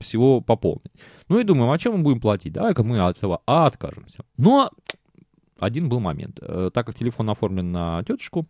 всего 0.00 0.40
пополнить. 0.40 0.92
Ну 1.28 1.38
и 1.38 1.44
думаем, 1.44 1.70
а 1.70 1.78
чем 1.78 1.96
мы 1.96 2.02
будем 2.02 2.20
платить? 2.20 2.52
Давай-ка 2.52 2.82
мы 2.82 2.98
от 2.98 3.16
этого 3.16 3.42
откажемся. 3.46 4.24
Но 4.36 4.70
один 5.58 5.88
был 5.88 6.00
момент. 6.00 6.38
Э, 6.42 6.70
так 6.72 6.86
как 6.86 6.94
телефон 6.96 7.30
оформлен 7.30 7.70
на 7.72 8.02
тетушку, 8.02 8.46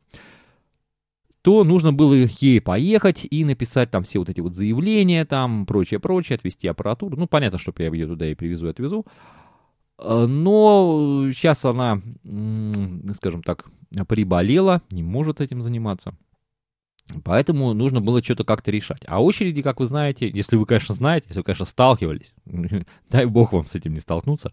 то 1.43 1.65
нужно 1.65 1.93
было 1.93 2.15
ей 2.15 2.61
поехать 2.61 3.27
и 3.29 3.45
написать 3.45 3.91
там 3.91 4.05
все 4.05 4.21
вот 4.21 4.29
эти 4.29 4.41
вот 4.41 4.55
заявления, 4.55 5.25
там 5.25 5.67
прочее-прочее, 5.67 6.37
отвезти 6.37 6.69
аппаратуру. 6.69 7.17
Ну, 7.17 7.27
понятно, 7.27 7.59
что 7.59 7.75
я 7.79 7.89
ее 7.89 8.07
туда 8.07 8.27
и 8.27 8.35
привезу, 8.35 8.69
и 8.69 8.71
отвезу. 8.71 9.05
Э, 9.99 10.27
но 10.27 11.29
сейчас 11.33 11.65
она, 11.65 12.01
скажем 13.15 13.43
так, 13.43 13.67
приболела, 14.09 14.83
не 14.91 15.03
может 15.03 15.41
этим 15.41 15.61
заниматься. 15.61 16.15
Поэтому 17.25 17.75
нужно 17.75 18.01
было 18.01 18.23
что-то 18.23 18.45
как-то 18.45 18.71
решать. 18.71 19.03
А 19.07 19.23
очереди, 19.23 19.63
как 19.63 19.81
вы 19.81 19.87
знаете, 19.87 20.29
если 20.29 20.57
вы, 20.57 20.67
конечно, 20.67 20.95
знаете, 20.95 21.27
если 21.29 21.41
вы, 21.41 21.45
конечно, 21.45 21.65
сталкивались, 21.65 22.33
дай 23.11 23.27
бог 23.27 23.53
вам 23.53 23.67
с 23.67 23.75
этим 23.75 23.93
не 23.95 24.01
столкнуться, 24.01 24.53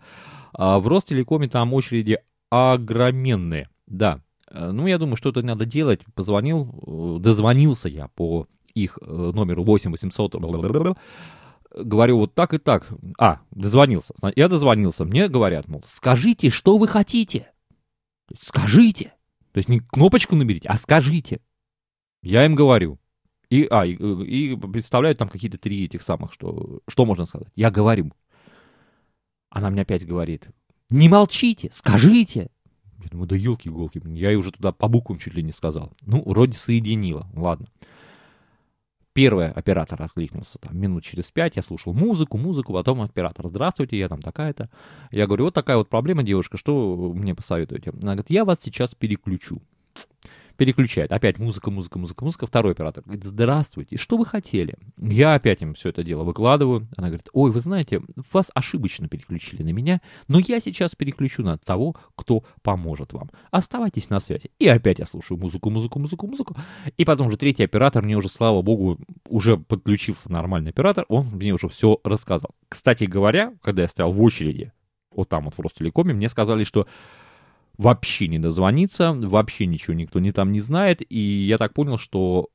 а 0.53 0.79
в 0.79 0.87
Ростелекоме 0.87 1.47
там 1.47 1.73
очереди 1.73 2.19
огроменные. 2.49 3.69
Да, 3.87 4.21
э, 4.51 4.71
ну, 4.71 4.87
я 4.87 4.97
думаю, 4.97 5.15
что-то 5.15 5.41
надо 5.41 5.65
делать. 5.65 6.01
Позвонил, 6.15 7.17
э, 7.17 7.21
дозвонился 7.21 7.87
я 7.87 8.07
по 8.09 8.47
их 8.73 8.97
э, 9.01 9.31
номеру 9.33 9.63
8 9.63 9.91
800 9.91 10.35
говорю 11.75 12.17
вот 12.17 12.33
так 12.33 12.53
и 12.53 12.57
так. 12.57 12.91
А, 13.17 13.41
дозвонился. 13.51 14.13
Я 14.35 14.47
дозвонился. 14.49 15.05
Мне 15.05 15.27
говорят, 15.27 15.67
мол, 15.67 15.83
скажите, 15.85 16.49
что 16.49 16.77
вы 16.77 16.87
хотите. 16.87 17.51
Скажите. 18.39 19.13
То 19.51 19.57
есть 19.57 19.69
не 19.69 19.79
кнопочку 19.79 20.35
наберите, 20.35 20.69
а 20.69 20.77
скажите. 20.77 21.41
Я 22.21 22.45
им 22.45 22.55
говорю. 22.55 22.99
И, 23.49 23.67
а, 23.69 23.85
и, 23.85 23.93
и 23.93 24.55
представляют 24.55 25.17
там 25.17 25.27
какие-то 25.27 25.57
три 25.57 25.85
этих 25.85 26.01
самых, 26.01 26.33
что, 26.33 26.81
что 26.87 27.05
можно 27.05 27.25
сказать. 27.25 27.51
Я 27.55 27.71
говорю. 27.71 28.11
Она 29.49 29.71
мне 29.71 29.81
опять 29.81 30.05
говорит, 30.05 30.49
не 30.89 31.09
молчите, 31.09 31.69
скажите. 31.71 32.49
Я 33.01 33.09
думаю, 33.09 33.27
да 33.27 33.35
елки-иголки, 33.35 34.01
я 34.05 34.29
ей 34.29 34.35
уже 34.35 34.51
туда 34.51 34.71
по 34.71 34.87
буквам 34.87 35.17
чуть 35.17 35.33
ли 35.33 35.41
не 35.41 35.51
сказал. 35.51 35.93
Ну, 36.01 36.21
вроде 36.25 36.53
соединила, 36.53 37.27
ладно. 37.33 37.67
Первый 39.13 39.51
оператор 39.51 40.01
откликнулся 40.01 40.59
там 40.59 40.77
минут 40.77 41.03
через 41.03 41.31
пять, 41.31 41.55
я 41.55 41.63
слушал 41.63 41.93
музыку, 41.93 42.37
музыку, 42.37 42.73
потом 42.73 43.01
оператор, 43.01 43.47
здравствуйте, 43.47 43.97
я 43.97 44.07
там 44.07 44.21
такая-то. 44.21 44.69
Я 45.11 45.25
говорю, 45.25 45.45
вот 45.45 45.53
такая 45.53 45.77
вот 45.77 45.89
проблема, 45.89 46.23
девушка, 46.23 46.57
что 46.57 47.11
мне 47.15 47.33
посоветуете? 47.33 47.91
Она 48.01 48.13
говорит, 48.13 48.29
я 48.29 48.45
вас 48.45 48.59
сейчас 48.61 48.93
переключу 48.93 49.61
переключает. 50.59 51.13
Опять 51.13 51.39
музыка, 51.39 51.71
музыка, 51.71 51.97
музыка, 51.97 52.25
музыка. 52.25 52.45
Второй 52.45 52.73
оператор 52.73 53.01
говорит, 53.05 53.23
здравствуйте, 53.23 53.95
что 53.95 54.17
вы 54.17 54.25
хотели? 54.25 54.75
Я 54.97 55.33
опять 55.33 55.61
им 55.61 55.73
все 55.73 55.87
это 55.87 56.03
дело 56.03 56.25
выкладываю. 56.25 56.89
Она 56.97 57.07
говорит, 57.07 57.29
ой, 57.31 57.49
вы 57.49 57.61
знаете, 57.61 58.01
вас 58.33 58.51
ошибочно 58.53 59.07
переключили 59.07 59.63
на 59.63 59.69
меня, 59.69 60.01
но 60.27 60.37
я 60.39 60.59
сейчас 60.59 60.95
переключу 60.95 61.43
на 61.43 61.57
того, 61.57 61.95
кто 62.15 62.43
поможет 62.61 63.13
вам. 63.13 63.29
Оставайтесь 63.51 64.09
на 64.09 64.19
связи. 64.19 64.51
И 64.59 64.67
опять 64.67 64.99
я 64.99 65.05
слушаю 65.05 65.39
музыку, 65.39 65.69
музыку, 65.69 65.97
музыку, 65.97 66.27
музыку. 66.27 66.57
И 66.97 67.05
потом 67.05 67.27
уже 67.27 67.37
третий 67.37 67.63
оператор, 67.63 68.03
мне 68.03 68.17
уже, 68.17 68.27
слава 68.27 68.61
богу, 68.61 68.99
уже 69.29 69.55
подключился 69.55 70.29
нормальный 70.29 70.71
оператор, 70.71 71.05
он 71.07 71.27
мне 71.27 71.53
уже 71.53 71.69
все 71.69 72.01
рассказал. 72.03 72.51
Кстати 72.67 73.05
говоря, 73.05 73.53
когда 73.61 73.83
я 73.83 73.87
стоял 73.87 74.11
в 74.11 74.21
очереди, 74.21 74.73
вот 75.15 75.29
там 75.29 75.45
вот 75.45 75.53
в 75.55 75.61
Ростелекоме, 75.61 76.13
мне 76.13 76.27
сказали, 76.27 76.65
что 76.65 76.85
вообще 77.79 78.27
не 78.27 78.39
дозвониться, 78.39 79.13
вообще 79.13 79.65
ничего 79.65 79.93
никто 79.93 80.19
не 80.19 80.33
там 80.33 80.51
не 80.51 80.59
знает, 80.59 81.01
и 81.09 81.17
я 81.17 81.57
так 81.57 81.73
понял, 81.73 81.97
что 81.97 82.49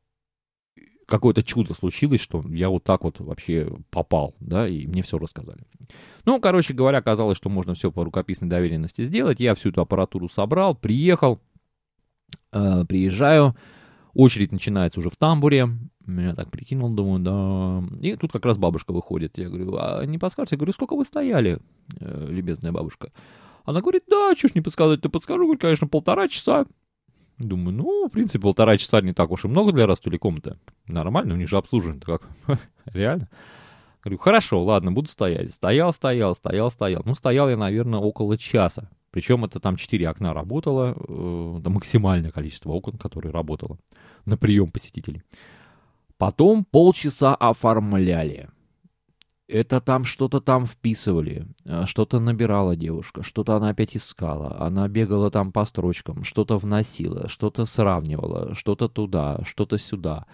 какое-то 1.06 1.42
чудо 1.42 1.72
случилось, 1.72 2.20
что 2.20 2.44
я 2.50 2.68
вот 2.68 2.84
так 2.84 3.04
вот 3.04 3.20
вообще 3.20 3.74
попал, 3.88 4.34
да, 4.38 4.68
и 4.68 4.86
мне 4.86 5.02
все 5.02 5.18
рассказали. 5.18 5.62
Ну, 6.26 6.38
короче 6.40 6.74
говоря, 6.74 6.98
оказалось, 6.98 7.38
что 7.38 7.48
можно 7.48 7.72
все 7.74 7.90
по 7.90 8.04
рукописной 8.04 8.50
доверенности 8.50 9.02
сделать. 9.02 9.40
Я 9.40 9.54
всю 9.54 9.70
эту 9.70 9.80
аппаратуру 9.80 10.28
собрал, 10.28 10.74
приехал, 10.74 11.40
э, 12.52 12.84
приезжаю, 12.86 13.56
очередь 14.12 14.52
начинается 14.52 15.00
уже 15.00 15.08
в 15.08 15.16
тамбуре, 15.16 15.68
меня 16.04 16.34
так 16.34 16.50
прикинул, 16.50 16.90
думаю, 16.90 17.20
да. 17.20 17.82
И 18.06 18.14
тут 18.16 18.30
как 18.30 18.44
раз 18.44 18.58
бабушка 18.58 18.92
выходит. 18.92 19.38
Я 19.38 19.48
говорю, 19.48 19.74
а 19.78 20.04
не 20.04 20.18
подскажете? 20.18 20.56
Я 20.56 20.58
говорю, 20.58 20.72
сколько 20.72 20.96
вы 20.96 21.06
стояли, 21.06 21.60
э, 21.98 22.26
любезная 22.28 22.72
бабушка? 22.72 23.10
Она 23.64 23.80
говорит, 23.80 24.04
да, 24.08 24.34
чушь 24.34 24.54
не 24.54 24.60
подсказать, 24.60 25.00
ты 25.00 25.08
подскажу, 25.08 25.44
говорит, 25.44 25.60
конечно, 25.60 25.86
полтора 25.86 26.28
часа. 26.28 26.66
Думаю, 27.38 27.74
ну, 27.76 28.08
в 28.08 28.12
принципе, 28.12 28.40
полтора 28.40 28.76
часа 28.76 29.00
не 29.00 29.12
так 29.12 29.30
уж 29.30 29.44
и 29.44 29.48
много 29.48 29.72
для 29.72 29.86
Ростелекома-то. 29.86 30.58
Нормально, 30.86 31.34
у 31.34 31.36
них 31.36 31.48
же 31.48 31.56
обслуживание 31.56 32.02
как. 32.02 32.28
Реально. 32.86 33.28
Говорю, 34.02 34.18
хорошо, 34.18 34.62
ладно, 34.62 34.92
буду 34.92 35.08
стоять. 35.08 35.52
Стоял, 35.52 35.92
стоял, 35.92 36.34
стоял, 36.34 36.70
стоял. 36.70 37.02
Ну, 37.04 37.14
стоял 37.14 37.48
я, 37.48 37.56
наверное, 37.56 37.98
около 37.98 38.36
часа. 38.36 38.90
Причем 39.10 39.44
это 39.44 39.60
там 39.60 39.76
четыре 39.76 40.08
окна 40.08 40.34
работало, 40.34 40.90
это 41.58 41.70
максимальное 41.70 42.30
количество 42.30 42.70
окон, 42.70 42.98
которые 42.98 43.32
работало 43.32 43.78
на 44.26 44.36
прием 44.36 44.70
посетителей. 44.70 45.22
Потом 46.18 46.64
полчаса 46.64 47.34
оформляли 47.34 48.48
это 49.48 49.80
там 49.80 50.04
что-то 50.04 50.40
там 50.40 50.66
вписывали, 50.66 51.46
э, 51.64 51.84
что-то 51.86 52.20
набирала 52.20 52.76
девушка, 52.76 53.22
что-то 53.22 53.56
она 53.56 53.70
опять 53.70 53.96
искала, 53.96 54.56
она 54.60 54.88
бегала 54.88 55.30
там 55.30 55.52
по 55.52 55.64
строчкам, 55.64 56.24
что-то 56.24 56.56
вносила, 56.56 57.28
что-то 57.28 57.64
сравнивала, 57.64 58.54
что-то 58.54 58.88
туда, 58.88 59.40
что-то 59.44 59.78
сюда. 59.78 60.26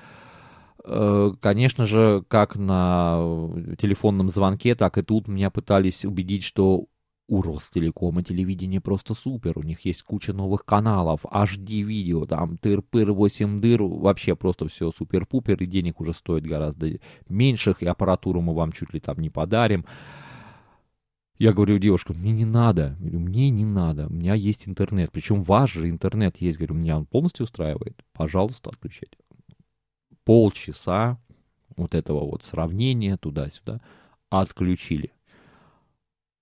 Э, 0.85 1.33
конечно 1.40 1.87
же, 1.87 2.25
как 2.29 2.57
на 2.57 3.19
телефонном 3.79 4.29
звонке, 4.29 4.75
так 4.75 4.99
и 4.99 5.02
тут 5.02 5.29
меня 5.29 5.50
пытались 5.50 6.05
убедить, 6.05 6.45
что 6.45 6.87
у 7.30 7.42
Ростелекома 7.42 8.25
телевидение 8.25 8.80
просто 8.80 9.14
супер. 9.14 9.56
У 9.56 9.62
них 9.62 9.84
есть 9.84 10.02
куча 10.02 10.32
новых 10.32 10.64
каналов, 10.64 11.25
HD-видео, 11.25 12.26
там 12.26 12.58
тыр-пыр, 12.58 13.12
8 13.12 13.60
дыр, 13.60 13.84
вообще 13.84 14.34
просто 14.34 14.66
все 14.66 14.90
супер-пупер, 14.90 15.62
и 15.62 15.66
денег 15.66 16.00
уже 16.00 16.12
стоит 16.12 16.44
гораздо 16.44 16.99
меньших, 17.28 17.82
и 17.82 17.87
аппаратуру 17.87 18.40
мы 18.40 18.52
вам 18.52 18.72
чуть 18.72 18.92
ли 18.92 18.99
там 18.99 19.18
не 19.20 19.30
подарим. 19.30 19.87
Я 21.38 21.52
говорю 21.52 21.78
девушкам, 21.78 22.16
мне 22.18 22.32
не 22.32 22.44
надо. 22.44 22.96
Мне 22.99 23.49
не 23.49 23.64
надо. 23.64 24.08
У 24.08 24.12
меня 24.12 24.34
есть 24.34 24.68
интернет. 24.68 25.12
Причем 25.12 25.44
ваш 25.44 25.72
же 25.72 25.88
интернет 25.88 26.37
есть. 26.38 26.58
Говорю, 26.58 26.75
меня 26.75 26.99
он 26.99 27.06
полностью 27.06 27.44
устраивает. 27.44 28.04
Пожалуйста, 28.12 28.70
отключайте. 28.70 29.16
Полчаса 30.25 31.18
вот 31.76 31.94
этого 31.94 32.28
вот 32.28 32.42
сравнения 32.42 33.16
туда-сюда 33.16 33.80
отключили. 34.30 35.12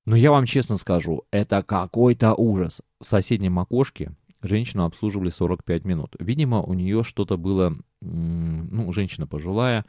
Но 0.08 0.16
я 0.16 0.30
вам 0.30 0.46
честно 0.46 0.78
скажу, 0.78 1.24
это 1.30 1.62
какой-то 1.62 2.34
ужас. 2.34 2.80
В 2.98 3.04
соседнем 3.04 3.58
окошке 3.58 4.12
женщину 4.40 4.86
обслуживали 4.86 5.28
45 5.28 5.84
минут. 5.84 6.16
Видимо, 6.18 6.62
у 6.62 6.72
нее 6.72 7.02
что-то 7.02 7.36
было, 7.36 7.76
ну, 8.00 8.90
женщина 8.92 9.26
пожилая, 9.26 9.84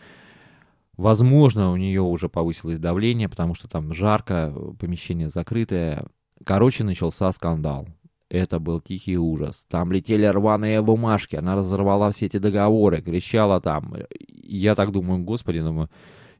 Возможно, 0.97 1.71
у 1.71 1.77
нее 1.77 2.01
уже 2.01 2.27
повысилось 2.27 2.77
давление, 2.77 3.29
потому 3.29 3.55
что 3.55 3.69
там 3.69 3.93
жарко, 3.93 4.53
помещение 4.77 5.29
закрытое. 5.29 6.05
Короче, 6.43 6.83
начался 6.83 7.31
скандал. 7.31 7.87
Это 8.29 8.59
был 8.59 8.81
тихий 8.81 9.17
ужас. 9.17 9.65
Там 9.69 9.93
летели 9.93 10.25
рваные 10.25 10.81
бумажки, 10.81 11.37
она 11.37 11.55
разорвала 11.55 12.11
все 12.11 12.25
эти 12.25 12.35
договоры, 12.35 13.01
кричала 13.01 13.61
там. 13.61 13.95
Я 14.27 14.75
так 14.75 14.91
думаю, 14.91 15.23
господи, 15.23 15.61
думаю, 15.61 15.89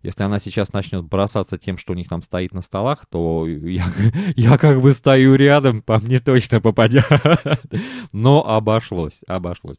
если 0.02 0.24
она 0.24 0.40
сейчас 0.40 0.74
начнет 0.74 1.04
бросаться 1.06 1.58
тем, 1.58 1.78
что 1.78 1.94
у 1.94 1.96
них 1.96 2.08
там 2.08 2.22
стоит 2.22 2.54
на 2.54 2.62
столах, 2.62 3.06
то 3.10 3.48
я, 3.48 3.86
я 4.36 4.58
как 4.58 4.82
бы 4.82 4.92
стою 4.92 5.36
рядом, 5.36 5.82
по 5.82 6.00
мне 6.00 6.20
точно 6.20 6.62
попадет. 6.62 7.06
Но 8.12 8.48
обошлось, 8.48 9.20
обошлось. 9.28 9.78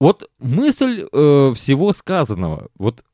Вот 0.00 0.30
мысль 0.38 1.06
э, 1.10 1.52
всего 1.54 1.92
сказанного. 1.92 2.68
Вот 2.76 3.04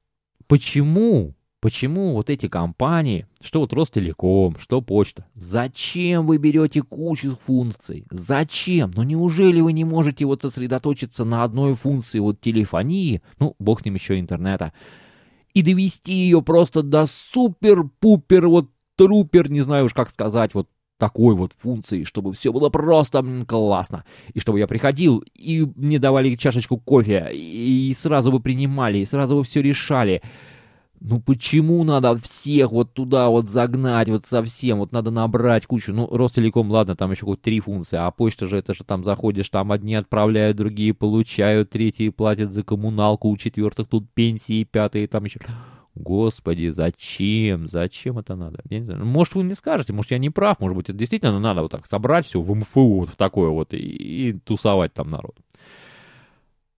почему 0.47 1.35
Почему 1.61 2.15
вот 2.15 2.31
эти 2.31 2.49
компании, 2.49 3.27
что 3.43 3.61
вот 3.61 3.75
Ростелеком, 3.75 4.57
что 4.59 4.81
Почта, 4.81 5.27
зачем 5.35 6.27
вы 6.27 6.39
берете 6.39 6.81
кучу 6.81 7.37
функций? 7.37 8.07
Зачем? 8.11 8.93
Ну 8.97 9.03
неужели 9.03 9.61
вы 9.61 9.75
не 9.75 9.85
можете 9.85 10.25
вот 10.25 10.41
сосредоточиться 10.41 11.27
на 11.27 11.45
одной 11.45 11.75
функции 11.75 12.19
вот 12.19 12.41
телефонии, 12.41 13.21
ну 13.39 13.57
бог 13.59 13.83
с 13.83 13.85
ним 13.85 13.95
еще 13.95 14.19
интернета, 14.19 14.73
и 15.55 15.63
довести 15.63 16.13
ее 16.13 16.43
просто 16.43 16.83
до 16.83 17.07
супер-пупер, 17.07 18.49
вот 18.49 18.71
трупер, 18.97 19.51
не 19.51 19.61
знаю 19.61 19.87
уж 19.87 19.95
как 19.95 20.11
сказать, 20.11 20.55
вот 20.55 20.69
такой 20.99 21.35
вот 21.35 21.53
функции, 21.57 22.05
чтобы 22.05 22.35
все 22.35 22.53
было 22.53 22.69
просто 22.69 23.25
классно. 23.49 24.05
И 24.35 24.39
чтобы 24.39 24.59
я 24.59 24.67
приходил, 24.67 25.25
и 25.35 25.67
мне 25.75 25.99
давали 25.99 26.37
чашечку 26.37 26.77
кофе, 26.77 27.31
и 27.33 27.97
сразу 27.99 28.31
бы 28.31 28.39
принимали, 28.39 28.99
и 28.99 29.07
сразу 29.07 29.37
бы 29.37 29.43
все 29.43 29.63
решали. 29.63 30.23
Ну 31.01 31.19
почему 31.19 31.83
надо 31.83 32.15
всех 32.19 32.73
вот 32.73 32.93
туда 32.93 33.31
вот 33.31 33.49
загнать 33.49 34.11
вот 34.11 34.27
совсем? 34.27 34.79
Вот 34.79 34.93
надо 34.93 35.11
набрать 35.11 35.67
кучу. 35.67 35.95
Ну, 35.95 36.07
Ростелеком, 36.07 36.71
ладно, 36.71 36.95
там 36.95 37.11
еще 37.11 37.25
хоть 37.25 37.41
три 37.41 37.61
функции, 37.61 37.97
а 37.97 38.11
почта 38.11 38.47
же 38.47 38.59
это 38.59 38.75
же 38.75 38.85
там 38.85 39.03
заходишь, 39.03 39.49
там 39.49 39.73
одни 39.73 39.95
отправляют, 39.95 40.59
другие 40.59 40.93
получают, 40.93 41.71
третьи 41.71 42.11
платят 42.11 42.53
за 42.53 42.63
коммуналку, 42.63 43.31
у 43.31 43.37
четвертых 43.39 43.89
тут 43.89 44.11
пенсии, 44.13 44.65
пятые 44.65 45.09
там 45.09 45.25
еще... 45.25 45.41
Господи, 45.97 46.69
зачем? 46.69 47.67
Зачем 47.67 48.19
это 48.19 48.37
надо? 48.37 48.61
Я 48.71 48.79
не 48.79 48.85
знаю. 48.85 49.05
Может, 49.05 49.35
вы 49.35 49.43
не 49.43 49.55
скажете, 49.55 49.93
может, 49.93 50.13
я 50.13 50.19
не 50.19 50.31
прав, 50.31 50.61
может 50.61 50.77
быть, 50.77 50.89
это 50.89 50.99
действительно 50.99 51.41
надо 51.41 51.63
вот 51.63 51.73
так 51.73 51.87
собрать 51.87 52.27
все 52.27 52.41
в 52.41 52.55
МФУ 52.55 53.01
вот 53.01 53.09
в 53.09 53.17
такое 53.17 53.49
вот 53.49 53.75
и, 53.75 53.79
и 53.79 54.33
тусовать 54.35 54.95
там 54.95 55.11
народ. 55.11 55.35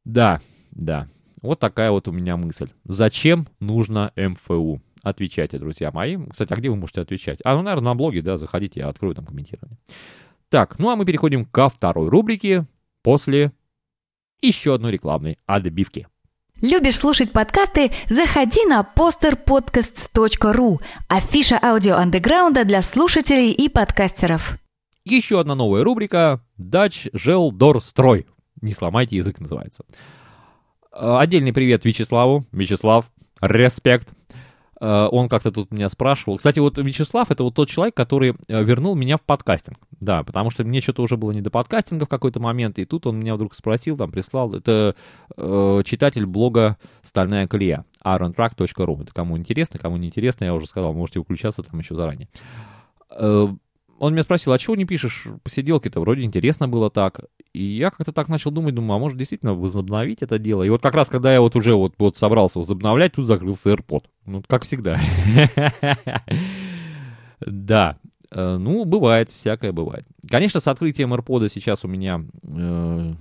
Да, 0.04 0.40
да, 0.70 1.08
вот 1.42 1.58
такая 1.58 1.90
вот 1.90 2.08
у 2.08 2.12
меня 2.12 2.36
мысль. 2.36 2.68
Зачем 2.84 3.48
нужно 3.60 4.12
МФУ? 4.16 4.80
Отвечайте, 5.02 5.58
друзья 5.58 5.90
мои. 5.90 6.16
Кстати, 6.30 6.52
а 6.52 6.56
где 6.56 6.70
вы 6.70 6.76
можете 6.76 7.00
отвечать? 7.00 7.40
А, 7.44 7.56
ну, 7.56 7.62
наверное, 7.62 7.90
на 7.90 7.94
блоге, 7.96 8.22
да, 8.22 8.36
заходите, 8.36 8.80
я 8.80 8.88
открою 8.88 9.14
там 9.14 9.26
комментирование. 9.26 9.78
Так, 10.48 10.78
ну 10.78 10.90
а 10.90 10.96
мы 10.96 11.04
переходим 11.04 11.44
ко 11.44 11.68
второй 11.68 12.08
рубрике 12.08 12.66
после 13.02 13.52
еще 14.40 14.74
одной 14.74 14.92
рекламной 14.92 15.38
отбивки. 15.46 16.06
Любишь 16.60 16.96
слушать 16.96 17.32
подкасты? 17.32 17.90
Заходи 18.08 18.64
на 18.66 18.86
posterpodcasts.ru 18.94 20.80
Афиша 21.08 21.58
аудио 21.60 21.96
андеграунда 21.96 22.64
для 22.64 22.82
слушателей 22.82 23.50
и 23.50 23.68
подкастеров. 23.68 24.58
Еще 25.04 25.40
одна 25.40 25.56
новая 25.56 25.82
рубрика 25.82 26.44
«Дач 26.56 27.08
Жел 27.12 27.50
Дор 27.50 27.82
Строй». 27.82 28.26
Не 28.60 28.72
сломайте 28.72 29.16
язык 29.16 29.40
называется. 29.40 29.84
Э, 30.94 31.16
отдельный 31.18 31.52
привет 31.52 31.84
Вячеславу. 31.84 32.46
Вячеслав, 32.52 33.10
респект. 33.40 34.08
Э, 34.80 35.08
он 35.10 35.28
как-то 35.28 35.50
тут 35.50 35.70
меня 35.70 35.88
спрашивал. 35.88 36.36
Кстати, 36.36 36.58
вот 36.58 36.76
Вячеслав 36.76 37.30
это 37.30 37.44
вот 37.44 37.54
тот 37.54 37.68
человек, 37.68 37.94
который 37.94 38.34
э, 38.48 38.62
вернул 38.62 38.94
меня 38.94 39.16
в 39.16 39.22
подкастинг. 39.22 39.78
Да, 40.00 40.22
потому 40.22 40.50
что 40.50 40.64
мне 40.64 40.80
что-то 40.80 41.02
уже 41.02 41.16
было 41.16 41.30
не 41.30 41.40
до 41.40 41.50
подкастинга 41.50 42.04
в 42.04 42.08
какой-то 42.08 42.40
момент, 42.40 42.78
и 42.78 42.84
тут 42.84 43.06
он 43.06 43.20
меня 43.20 43.36
вдруг 43.36 43.54
спросил, 43.54 43.96
там 43.96 44.10
прислал. 44.10 44.54
Это 44.54 44.94
э, 45.36 45.82
читатель 45.84 46.26
блога 46.26 46.76
«Стальная 47.02 47.46
колея» 47.46 47.84
irontrack.ru. 48.04 49.02
Это 49.02 49.14
кому 49.14 49.38
интересно, 49.38 49.78
кому 49.78 49.96
не 49.96 50.08
интересно, 50.08 50.44
я 50.44 50.54
уже 50.54 50.66
сказал, 50.66 50.92
можете 50.92 51.22
включаться 51.22 51.62
там 51.62 51.78
еще 51.78 51.94
заранее 51.94 52.28
он 54.02 54.14
меня 54.14 54.24
спросил, 54.24 54.52
а 54.52 54.58
чего 54.58 54.74
не 54.74 54.84
пишешь 54.84 55.28
посиделки-то? 55.44 56.00
Вроде 56.00 56.22
интересно 56.22 56.66
было 56.66 56.90
так. 56.90 57.20
И 57.52 57.62
я 57.62 57.92
как-то 57.92 58.10
так 58.12 58.26
начал 58.26 58.50
думать, 58.50 58.74
думаю, 58.74 58.96
а 58.96 58.98
может 58.98 59.16
действительно 59.16 59.54
возобновить 59.54 60.22
это 60.22 60.40
дело? 60.40 60.64
И 60.64 60.70
вот 60.70 60.82
как 60.82 60.94
раз, 60.94 61.08
когда 61.08 61.32
я 61.32 61.40
вот 61.40 61.54
уже 61.54 61.76
вот, 61.76 61.94
вот 61.98 62.16
собрался 62.16 62.58
возобновлять, 62.58 63.12
тут 63.12 63.28
закрылся 63.28 63.70
AirPod. 63.70 64.06
Ну, 64.26 64.42
как 64.46 64.64
всегда. 64.64 64.98
Да, 67.44 67.98
э, 68.30 68.56
ну, 68.56 68.84
бывает, 68.84 69.28
всякое 69.30 69.72
бывает. 69.72 70.06
Конечно, 70.28 70.60
с 70.60 70.68
открытием 70.68 71.12
AirPod 71.14 71.48
сейчас 71.48 71.84
у 71.84 71.88
меня... 71.88 72.24
Э, 72.44 73.14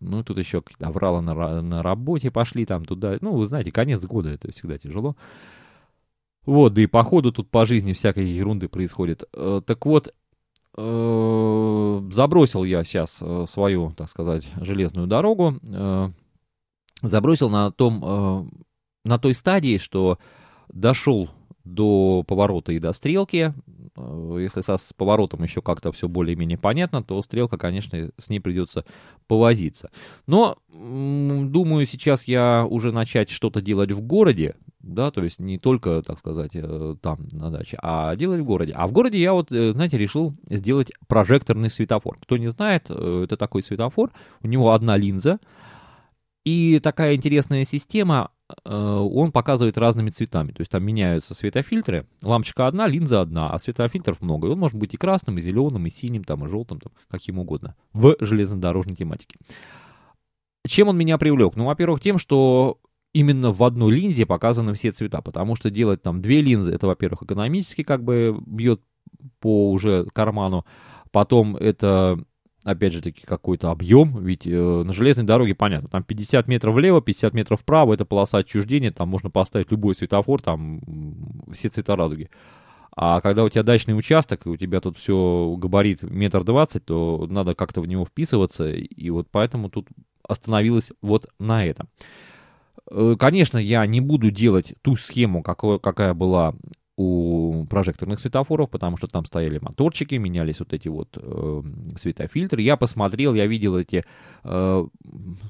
ну, 0.00 0.24
тут 0.24 0.38
еще 0.38 0.62
авралы 0.80 1.20
на, 1.20 1.62
на 1.62 1.82
работе 1.82 2.32
пошли 2.32 2.64
там 2.66 2.84
туда. 2.84 3.16
Ну, 3.20 3.32
вы 3.34 3.46
знаете, 3.46 3.70
конец 3.70 4.04
года, 4.04 4.30
это 4.30 4.50
всегда 4.52 4.78
тяжело. 4.78 5.16
Вот, 6.44 6.74
да 6.74 6.82
и 6.82 6.86
по 6.86 7.02
ходу 7.04 7.32
тут 7.32 7.50
по 7.50 7.66
жизни 7.66 7.92
всякой 7.92 8.26
ерунды 8.26 8.68
происходит. 8.68 9.24
Э, 9.32 9.60
так 9.64 9.86
вот, 9.86 10.12
э, 10.76 12.08
забросил 12.12 12.64
я 12.64 12.82
сейчас 12.82 13.18
э, 13.20 13.44
свою, 13.48 13.92
так 13.92 14.08
сказать, 14.08 14.46
железную 14.56 15.06
дорогу. 15.06 15.54
Забросил 17.02 17.50
на 17.50 17.72
том, 17.72 18.48
на 19.04 19.18
той 19.18 19.34
стадии, 19.34 19.76
что 19.78 20.18
дошел 20.72 21.30
до 21.64 22.22
поворота 22.22 22.72
и 22.72 22.78
до 22.78 22.92
стрелки. 22.92 23.52
Если 23.96 24.60
со, 24.60 24.76
с 24.76 24.92
поворотом 24.92 25.42
еще 25.42 25.62
как-то 25.62 25.90
все 25.90 26.06
более-менее 26.06 26.58
понятно, 26.58 27.02
то 27.02 27.20
стрелка, 27.22 27.58
конечно, 27.58 28.12
с 28.16 28.28
ней 28.28 28.38
придется 28.38 28.84
повозиться. 29.26 29.90
Но, 30.28 30.58
думаю, 30.68 31.86
сейчас 31.86 32.28
я 32.28 32.64
уже 32.70 32.92
начать 32.92 33.30
что-то 33.30 33.60
делать 33.60 33.90
в 33.90 34.00
городе, 34.00 34.54
да, 34.82 35.10
то 35.10 35.22
есть 35.22 35.38
не 35.38 35.58
только, 35.58 36.02
так 36.02 36.18
сказать, 36.18 36.50
э, 36.54 36.96
там 37.00 37.28
на 37.32 37.50
даче, 37.50 37.78
а 37.82 38.14
делать 38.16 38.40
в 38.40 38.44
городе. 38.44 38.72
А 38.76 38.86
в 38.86 38.92
городе 38.92 39.18
я 39.18 39.32
вот, 39.32 39.52
э, 39.52 39.72
знаете, 39.72 39.96
решил 39.96 40.34
сделать 40.50 40.92
прожекторный 41.06 41.70
светофор. 41.70 42.18
Кто 42.20 42.36
не 42.36 42.48
знает, 42.48 42.86
э, 42.88 43.22
это 43.24 43.36
такой 43.36 43.62
светофор, 43.62 44.10
у 44.42 44.48
него 44.48 44.72
одна 44.72 44.96
линза, 44.96 45.38
и 46.44 46.80
такая 46.80 47.14
интересная 47.14 47.64
система, 47.64 48.30
он 48.64 49.32
показывает 49.32 49.78
разными 49.78 50.10
цветами. 50.10 50.50
То 50.50 50.60
есть 50.60 50.70
там 50.70 50.84
меняются 50.84 51.34
светофильтры. 51.34 52.06
Лампочка 52.20 52.66
одна, 52.66 52.88
линза 52.88 53.20
одна, 53.22 53.50
а 53.50 53.58
светофильтров 53.58 54.20
много. 54.20 54.48
И 54.48 54.50
он 54.50 54.58
может 54.58 54.76
быть 54.76 54.92
и 54.92 54.96
красным, 54.96 55.38
и 55.38 55.40
зеленым, 55.40 55.86
и 55.86 55.90
синим, 55.90 56.24
там, 56.24 56.44
и 56.44 56.48
желтым, 56.48 56.80
там, 56.80 56.92
каким 57.08 57.38
угодно. 57.38 57.76
В 57.92 58.16
железнодорожной 58.20 58.96
тематике. 58.96 59.36
Чем 60.66 60.88
он 60.88 60.98
меня 60.98 61.16
привлек? 61.16 61.56
Ну, 61.56 61.64
во-первых, 61.66 62.00
тем, 62.00 62.18
что 62.18 62.78
именно 63.12 63.52
в 63.52 63.62
одной 63.62 63.92
линзе 63.92 64.26
показаны 64.26 64.74
все 64.74 64.92
цвета, 64.92 65.20
потому 65.22 65.56
что 65.56 65.70
делать 65.70 66.02
там 66.02 66.22
две 66.22 66.40
линзы, 66.40 66.72
это, 66.72 66.86
во-первых, 66.86 67.22
экономически 67.22 67.82
как 67.82 68.02
бы 68.02 68.36
бьет 68.46 68.80
по 69.40 69.70
уже 69.70 70.06
карману, 70.12 70.64
потом 71.10 71.56
это 71.56 72.24
опять 72.64 72.92
же 72.92 73.02
таки 73.02 73.22
какой-то 73.22 73.70
объем, 73.70 74.24
ведь 74.24 74.46
э, 74.46 74.82
на 74.84 74.92
железной 74.92 75.26
дороге 75.26 75.54
понятно, 75.54 75.88
там 75.88 76.04
50 76.04 76.48
метров 76.48 76.74
влево, 76.74 77.00
50 77.00 77.34
метров 77.34 77.60
вправо, 77.60 77.92
это 77.92 78.04
полоса 78.04 78.38
отчуждения, 78.38 78.92
там 78.92 79.08
можно 79.08 79.30
поставить 79.30 79.70
любой 79.70 79.94
светофор, 79.94 80.40
там 80.40 80.80
все 81.52 81.68
цвета 81.68 81.96
радуги. 81.96 82.30
А 82.94 83.20
когда 83.20 83.42
у 83.42 83.48
тебя 83.48 83.62
дачный 83.62 83.96
участок, 83.96 84.46
и 84.46 84.50
у 84.50 84.56
тебя 84.56 84.80
тут 84.80 84.98
все 84.98 85.56
габарит 85.58 86.02
метр 86.02 86.44
двадцать, 86.44 86.84
то 86.84 87.26
надо 87.28 87.54
как-то 87.54 87.80
в 87.80 87.86
него 87.86 88.04
вписываться, 88.04 88.70
и 88.70 89.10
вот 89.10 89.28
поэтому 89.30 89.70
тут 89.70 89.88
остановилась 90.22 90.92
вот 91.00 91.26
на 91.38 91.64
этом. 91.64 91.88
Э, 92.94 93.16
конечно, 93.18 93.58
я 93.58 93.86
не 93.86 94.00
буду 94.00 94.30
делать 94.30 94.74
ту 94.82 94.96
схему, 94.96 95.42
какая 95.42 96.14
была 96.14 96.54
у 96.96 97.64
прожекторных 97.70 98.20
светофоров, 98.20 98.68
потому 98.68 98.98
что 98.98 99.06
там 99.06 99.24
стояли 99.24 99.58
моторчики, 99.58 100.14
менялись 100.16 100.60
вот 100.60 100.74
эти 100.74 100.88
вот 100.88 101.08
э, 101.16 101.62
светофильтры. 101.96 102.60
Я 102.60 102.76
посмотрел, 102.76 103.34
я 103.34 103.46
видел 103.46 103.78
эти 103.78 104.04
э, 104.44 104.86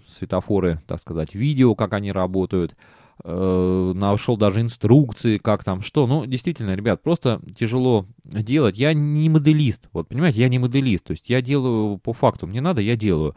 светофоры, 0.08 0.80
так 0.86 1.00
сказать, 1.00 1.34
видео, 1.34 1.74
как 1.74 1.94
они 1.94 2.12
работают. 2.12 2.76
Нашел 3.24 4.36
даже 4.36 4.62
инструкции, 4.62 5.38
как 5.38 5.62
там 5.62 5.82
что. 5.82 6.08
Ну, 6.08 6.26
действительно, 6.26 6.74
ребят, 6.74 7.02
просто 7.02 7.40
тяжело 7.56 8.06
делать. 8.24 8.76
Я 8.76 8.94
не 8.94 9.28
моделист, 9.28 9.88
вот, 9.92 10.08
понимаете, 10.08 10.40
я 10.40 10.48
не 10.48 10.58
моделист. 10.58 11.04
То 11.04 11.12
есть 11.12 11.28
я 11.28 11.40
делаю 11.40 11.98
по 11.98 12.14
факту, 12.14 12.48
мне 12.48 12.60
надо, 12.60 12.80
я 12.80 12.96
делаю. 12.96 13.36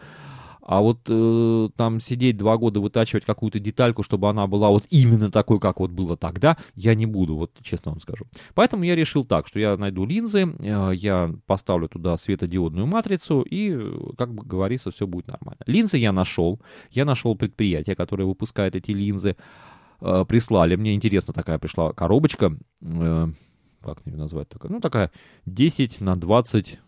А 0.66 0.82
вот 0.82 1.02
э, 1.08 1.70
там 1.76 2.00
сидеть 2.00 2.38
два 2.38 2.58
года, 2.58 2.80
вытачивать 2.80 3.24
какую-то 3.24 3.60
детальку, 3.60 4.02
чтобы 4.02 4.30
она 4.30 4.48
была 4.48 4.70
вот 4.70 4.86
именно 4.90 5.30
такой, 5.30 5.60
как 5.60 5.80
вот 5.80 5.92
было 5.92 6.18
тогда, 6.18 6.58
я 6.74 6.96
не 6.96 7.06
буду, 7.06 7.36
вот 7.36 7.52
честно 7.62 7.92
вам 7.92 8.00
скажу. 8.00 8.26
Поэтому 8.56 8.84
я 8.84 8.96
решил 8.96 9.24
так, 9.24 9.46
что 9.46 9.60
я 9.60 9.78
найду 9.78 10.06
линзы, 10.06 10.56
э, 10.60 10.92
я 10.96 11.32
поставлю 11.46 11.88
туда 11.88 12.18
светодиодную 12.18 12.88
матрицу, 12.88 13.44
и, 13.44 13.78
как 14.18 14.34
бы 14.34 14.44
говорится, 14.44 14.90
все 14.90 15.06
будет 15.06 15.28
нормально. 15.28 15.62
Линзы 15.68 16.00
я 16.00 16.12
нашел. 16.12 16.60
Я 16.90 17.06
нашел 17.06 17.36
предприятие, 17.36 17.96
которое 17.96 18.26
выпускает 18.26 18.76
эти 18.76 18.90
линзы. 18.90 19.38
Э, 20.02 20.26
прислали. 20.28 20.76
Мне 20.76 20.96
интересно, 20.96 21.32
такая 21.32 21.60
пришла 21.60 21.94
коробочка. 21.94 22.58
Э, 22.82 23.28
как 23.84 24.00
ее 24.06 24.18
назвать? 24.18 24.50
Такая, 24.50 24.72
ну, 24.72 24.80
такая 24.80 25.12
10 25.46 26.02
на 26.02 26.16
20 26.16 26.80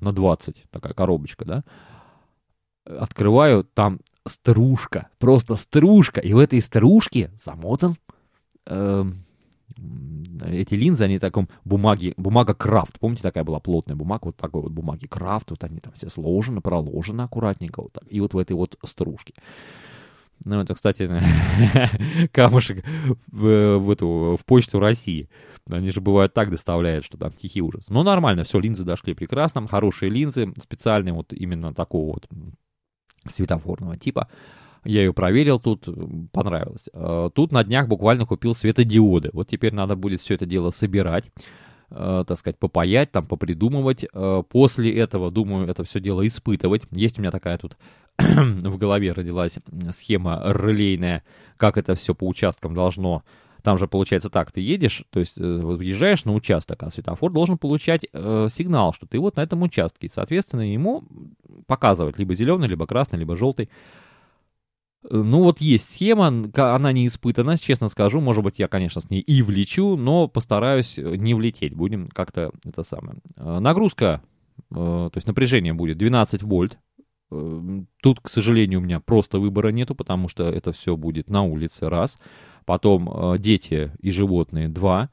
на 0.00 0.12
20. 0.14 0.64
Такая 0.70 0.94
коробочка, 0.94 1.44
да 1.44 1.64
открываю, 2.98 3.64
там 3.64 4.00
стружка, 4.26 5.08
просто 5.18 5.56
стружка, 5.56 6.20
и 6.20 6.32
в 6.32 6.38
этой 6.38 6.60
стружке 6.60 7.30
замотан 7.38 7.96
э, 8.66 9.04
эти 10.46 10.74
линзы, 10.74 11.04
они 11.04 11.18
в 11.18 11.20
таком 11.20 11.48
бумаге, 11.64 12.14
бумага 12.16 12.54
крафт, 12.54 12.98
помните, 12.98 13.22
такая 13.22 13.44
была 13.44 13.60
плотная 13.60 13.96
бумага, 13.96 14.26
вот 14.26 14.36
такой 14.36 14.62
вот 14.62 14.72
бумаги 14.72 15.06
крафт, 15.06 15.50
вот 15.50 15.64
они 15.64 15.80
там 15.80 15.92
все 15.94 16.08
сложены, 16.08 16.60
проложены 16.60 17.22
аккуратненько, 17.22 17.82
вот 17.82 17.92
так, 17.92 18.04
и 18.08 18.20
вот 18.20 18.34
в 18.34 18.38
этой 18.38 18.52
вот 18.52 18.78
стружке. 18.84 19.34
Ну, 20.42 20.58
это, 20.60 20.74
кстати, 20.74 21.06
камушек 22.32 22.84
в, 23.26 23.78
в, 23.78 23.90
эту, 23.90 24.38
в 24.40 24.44
почту 24.46 24.80
России. 24.80 25.28
Они 25.70 25.90
же 25.90 26.00
бывают 26.00 26.32
так 26.32 26.50
доставляют, 26.50 27.04
что 27.04 27.18
там 27.18 27.30
тихий 27.30 27.60
ужас. 27.60 27.84
Но 27.88 28.02
нормально, 28.02 28.44
все, 28.44 28.58
линзы 28.58 28.84
дошли 28.84 29.12
прекрасно. 29.12 29.68
Хорошие 29.68 30.10
линзы, 30.10 30.54
специальные 30.62 31.12
вот 31.12 31.34
именно 31.34 31.74
такого 31.74 32.14
вот 32.14 32.26
светофорного 33.28 33.96
типа. 33.96 34.28
Я 34.84 35.00
ее 35.00 35.12
проверил 35.12 35.58
тут, 35.60 35.86
понравилось. 36.32 36.88
А, 36.94 37.28
тут 37.30 37.52
на 37.52 37.62
днях 37.64 37.86
буквально 37.86 38.24
купил 38.26 38.54
светодиоды. 38.54 39.30
Вот 39.32 39.48
теперь 39.48 39.74
надо 39.74 39.94
будет 39.94 40.22
все 40.22 40.34
это 40.34 40.46
дело 40.46 40.70
собирать, 40.70 41.30
а, 41.90 42.24
так 42.24 42.38
сказать, 42.38 42.58
попаять, 42.58 43.12
там, 43.12 43.26
попридумывать. 43.26 44.06
После 44.48 44.96
этого, 44.96 45.30
думаю, 45.30 45.68
это 45.68 45.84
все 45.84 46.00
дело 46.00 46.26
испытывать. 46.26 46.82
Есть 46.92 47.18
у 47.18 47.22
меня 47.22 47.30
такая 47.30 47.58
тут 47.58 47.76
в 48.18 48.76
голове 48.78 49.12
родилась 49.12 49.58
схема 49.92 50.42
релейная, 50.46 51.24
как 51.56 51.76
это 51.76 51.94
все 51.94 52.14
по 52.14 52.26
участкам 52.26 52.74
должно 52.74 53.22
там 53.62 53.78
же 53.78 53.86
получается 53.88 54.30
так, 54.30 54.52
ты 54.52 54.60
едешь, 54.60 55.04
то 55.10 55.20
есть 55.20 55.38
э, 55.38 55.42
въезжаешь 55.42 56.24
на 56.24 56.34
участок, 56.34 56.82
а 56.82 56.90
светофор 56.90 57.32
должен 57.32 57.58
получать 57.58 58.06
э, 58.12 58.48
сигнал, 58.50 58.92
что 58.92 59.06
ты 59.06 59.18
вот 59.18 59.36
на 59.36 59.40
этом 59.40 59.62
участке. 59.62 60.06
И, 60.06 60.10
соответственно, 60.10 60.72
ему 60.72 61.04
показывать 61.66 62.18
либо 62.18 62.34
зеленый, 62.34 62.68
либо 62.68 62.86
красный, 62.86 63.18
либо 63.18 63.36
желтый. 63.36 63.70
Э, 65.04 65.16
ну 65.16 65.42
вот 65.42 65.60
есть 65.60 65.90
схема, 65.90 66.28
она 66.54 66.92
не 66.92 67.06
испытана, 67.06 67.58
честно 67.58 67.88
скажу, 67.88 68.20
может 68.20 68.44
быть 68.44 68.58
я, 68.58 68.68
конечно, 68.68 69.00
с 69.00 69.10
ней 69.10 69.20
и 69.20 69.42
влечу, 69.42 69.96
но 69.96 70.28
постараюсь 70.28 70.98
не 70.98 71.34
влететь, 71.34 71.74
будем 71.74 72.08
как-то 72.08 72.52
это 72.64 72.82
самое. 72.82 73.18
Э, 73.36 73.58
нагрузка, 73.58 74.22
то 74.68 75.10
есть 75.14 75.26
напряжение 75.26 75.72
будет 75.72 75.96
12 75.98 76.42
вольт, 76.42 76.78
Тут, 77.30 78.20
к 78.20 78.28
сожалению, 78.28 78.80
у 78.80 78.82
меня 78.82 79.00
просто 79.00 79.38
выбора 79.38 79.68
нету, 79.68 79.94
потому 79.94 80.28
что 80.28 80.44
это 80.44 80.72
все 80.72 80.96
будет 80.96 81.30
на 81.30 81.42
улице, 81.42 81.88
раз 81.88 82.18
потом 82.66 83.08
э, 83.08 83.38
дети 83.38 83.92
и 84.00 84.10
животные 84.10 84.68
2, 84.68 85.10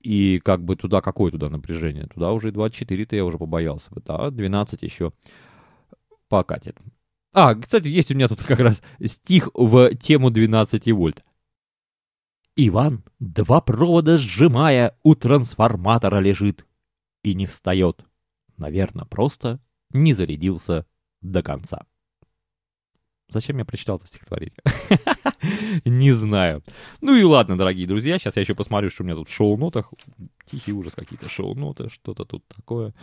и 0.00 0.38
как 0.38 0.62
бы 0.62 0.76
туда, 0.76 1.00
какое 1.00 1.30
туда 1.32 1.48
напряжение? 1.48 2.06
Туда 2.06 2.32
уже 2.32 2.50
24-то 2.50 3.16
я 3.16 3.24
уже 3.24 3.38
побоялся 3.38 3.92
бы, 3.92 4.02
да, 4.04 4.30
12 4.30 4.82
еще 4.82 5.12
покатит. 6.28 6.76
А, 7.32 7.54
кстати, 7.54 7.88
есть 7.88 8.10
у 8.10 8.14
меня 8.14 8.28
тут 8.28 8.42
как 8.42 8.60
раз 8.60 8.82
стих 9.04 9.48
в 9.54 9.94
тему 9.96 10.30
12 10.30 10.92
вольт. 10.92 11.24
Иван, 12.56 13.02
два 13.18 13.60
провода 13.60 14.16
сжимая, 14.16 14.96
у 15.02 15.14
трансформатора 15.14 16.20
лежит 16.20 16.66
и 17.24 17.34
не 17.34 17.46
встает. 17.46 18.04
Наверное, 18.56 19.04
просто 19.04 19.60
не 19.90 20.12
зарядился 20.12 20.86
до 21.24 21.42
конца. 21.42 21.84
Зачем 23.28 23.58
я 23.58 23.64
прочитал 23.64 23.96
это 23.96 24.06
стихотворение? 24.06 24.58
Не 25.84 26.12
знаю. 26.12 26.62
Ну 27.00 27.16
и 27.16 27.24
ладно, 27.24 27.56
дорогие 27.56 27.86
друзья, 27.86 28.18
сейчас 28.18 28.36
я 28.36 28.42
еще 28.42 28.54
посмотрю, 28.54 28.90
что 28.90 29.02
у 29.02 29.06
меня 29.06 29.16
тут 29.16 29.28
в 29.28 29.34
шоу-нотах. 29.34 29.92
Тихий 30.44 30.72
ужас 30.72 30.94
какие-то 30.94 31.28
шоу-ноты, 31.28 31.88
что-то 31.88 32.24
тут 32.24 32.44
такое. 32.46 32.94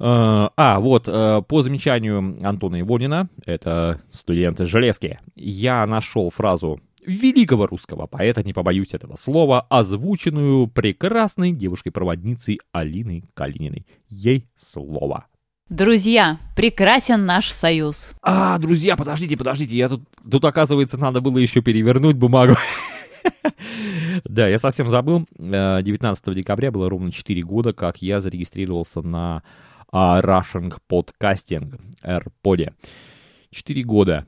А, 0.00 0.52
а 0.56 0.80
вот, 0.80 1.08
э, 1.08 1.42
по 1.42 1.62
замечанию 1.62 2.36
Антона 2.42 2.80
Ивонина, 2.80 3.28
это 3.46 4.00
студенты 4.10 4.66
Железки, 4.66 5.20
я 5.34 5.86
нашел 5.86 6.30
фразу 6.30 6.80
великого 7.06 7.66
русского 7.66 8.06
поэта, 8.06 8.42
не 8.42 8.52
побоюсь 8.52 8.94
этого 8.94 9.14
слова, 9.14 9.62
озвученную 9.62 10.66
прекрасной 10.66 11.52
девушкой-проводницей 11.52 12.58
Алиной 12.72 13.24
Калининой. 13.34 13.86
Ей 14.08 14.48
слово. 14.56 15.26
Друзья, 15.68 16.38
прекрасен 16.56 17.26
наш 17.26 17.50
союз. 17.50 18.14
А, 18.22 18.56
друзья, 18.56 18.96
подождите, 18.96 19.36
подождите, 19.36 19.76
я 19.76 19.90
тут, 19.90 20.02
тут 20.30 20.42
оказывается, 20.46 20.96
надо 20.96 21.20
было 21.20 21.36
еще 21.36 21.60
перевернуть 21.60 22.16
бумагу. 22.16 22.54
Да, 24.24 24.48
я 24.48 24.58
совсем 24.58 24.88
забыл. 24.88 25.26
19 25.38 26.28
э, 26.28 26.34
декабря 26.34 26.72
было 26.72 26.88
ровно 26.88 27.12
4 27.12 27.42
года, 27.42 27.72
как 27.72 28.02
я 28.02 28.20
зарегистрировался 28.20 29.00
на 29.00 29.42
а, 29.92 30.20
Russian 30.20 30.74
Podcasting, 30.90 31.78
AirPod. 32.02 32.72
4 33.50 33.82
года. 33.84 34.26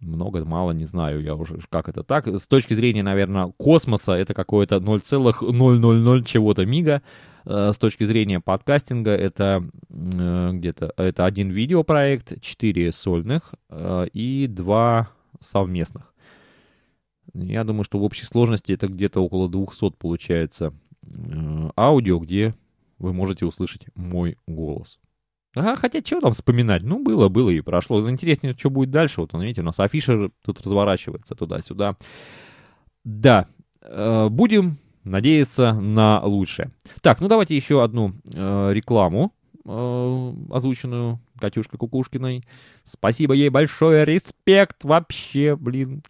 Много, 0.00 0.44
мало, 0.44 0.72
не 0.72 0.84
знаю 0.84 1.22
я 1.22 1.34
уже, 1.34 1.58
как 1.68 1.88
это 1.88 2.02
так. 2.02 2.28
С 2.28 2.46
точки 2.46 2.72
зрения, 2.72 3.02
наверное, 3.02 3.52
космоса, 3.58 4.12
это 4.12 4.32
какое-то 4.32 4.80
0,000 4.80 6.26
чего-то 6.26 6.64
мига. 6.64 7.02
Э, 7.44 7.72
с 7.72 7.78
точки 7.78 8.04
зрения 8.04 8.40
подкастинга 8.40 9.10
это 9.10 9.64
э, 9.88 10.50
где-то 10.52 10.92
это 10.96 11.24
один 11.24 11.50
видеопроект, 11.50 12.40
четыре 12.40 12.92
сольных 12.92 13.54
э, 13.68 14.06
и 14.12 14.46
два 14.46 15.10
совместных. 15.40 16.12
Я 17.32 17.64
думаю, 17.64 17.84
что 17.84 17.98
в 17.98 18.02
общей 18.02 18.24
сложности 18.24 18.72
это 18.72 18.88
где-то 18.88 19.20
около 19.20 19.48
200 19.48 19.92
получается 19.92 20.72
аудио, 21.76 22.18
где 22.18 22.54
вы 22.98 23.12
можете 23.12 23.46
услышать 23.46 23.86
мой 23.94 24.36
голос. 24.46 24.98
А, 25.56 25.76
хотя, 25.76 26.00
что 26.00 26.20
там 26.20 26.32
вспоминать? 26.32 26.82
Ну, 26.82 27.02
было, 27.02 27.28
было 27.28 27.50
и 27.50 27.60
прошло. 27.60 28.08
Интереснее, 28.08 28.54
что 28.56 28.70
будет 28.70 28.90
дальше. 28.90 29.20
Вот, 29.20 29.32
видите, 29.34 29.62
у 29.62 29.64
нас 29.64 29.80
афиша 29.80 30.30
тут 30.44 30.60
разворачивается 30.60 31.34
туда-сюда. 31.34 31.96
Да, 33.04 33.48
будем 34.28 34.78
надеяться 35.10 35.72
на 35.74 36.20
лучшее. 36.24 36.70
Так, 37.02 37.20
ну 37.20 37.28
давайте 37.28 37.56
еще 37.56 37.82
одну 37.82 38.14
э, 38.32 38.70
рекламу, 38.72 39.34
э, 39.64 40.32
озвученную 40.50 41.20
Катюшкой 41.38 41.78
Кукушкиной. 41.78 42.44
Спасибо 42.84 43.34
ей 43.34 43.48
большое, 43.48 44.04
респект 44.04 44.84
вообще, 44.84 45.56
блин. 45.56 46.02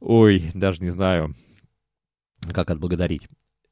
Ой, 0.00 0.50
даже 0.54 0.82
не 0.82 0.90
знаю, 0.90 1.34
как 2.52 2.70
отблагодарить 2.70 3.28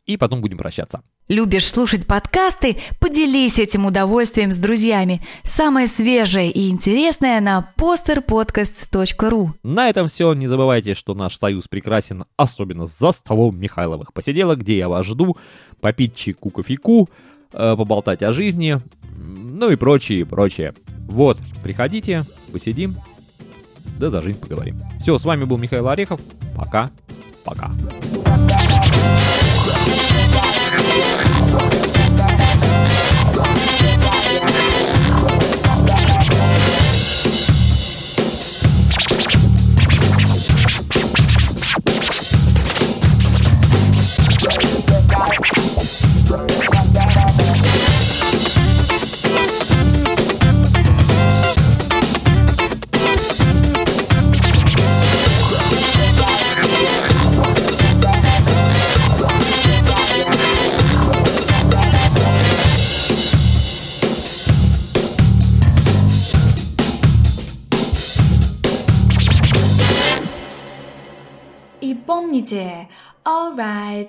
и 0.06 0.16
потом 0.16 0.40
будем 0.40 0.58
прощаться. 0.58 1.02
Любишь 1.28 1.66
слушать 1.66 2.06
подкасты? 2.06 2.76
Поделись 3.00 3.58
этим 3.58 3.86
удовольствием 3.86 4.52
с 4.52 4.58
друзьями. 4.58 5.24
Самое 5.44 5.86
свежее 5.86 6.50
и 6.50 6.68
интересное 6.68 7.40
на 7.40 7.72
posterpodcasts.ru 7.78 9.50
На 9.62 9.88
этом 9.88 10.08
все. 10.08 10.34
Не 10.34 10.46
забывайте, 10.46 10.94
что 10.94 11.14
наш 11.14 11.38
союз 11.38 11.68
прекрасен, 11.68 12.24
особенно 12.36 12.86
за 12.86 13.12
столом 13.12 13.58
Михайловых 13.58 14.12
посиделок, 14.12 14.58
где 14.60 14.78
я 14.78 14.88
вас 14.88 15.06
жду, 15.06 15.36
попить 15.80 16.16
чайку 16.16 16.50
кофейку, 16.50 17.08
э, 17.52 17.76
поболтать 17.76 18.22
о 18.22 18.32
жизни, 18.32 18.78
ну 19.16 19.70
и 19.70 19.76
прочее, 19.76 20.26
прочее. 20.26 20.74
Вот, 21.06 21.38
приходите, 21.62 22.24
посидим, 22.52 22.96
да 23.98 24.10
за 24.10 24.22
жизнь 24.22 24.40
поговорим. 24.40 24.80
Все, 25.00 25.16
с 25.18 25.24
вами 25.24 25.44
был 25.44 25.58
Михаил 25.58 25.88
Орехов. 25.88 26.20
Пока. 26.56 26.90
Пока. 27.44 27.70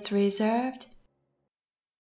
it's 0.03 0.11
reserved. 0.11 0.85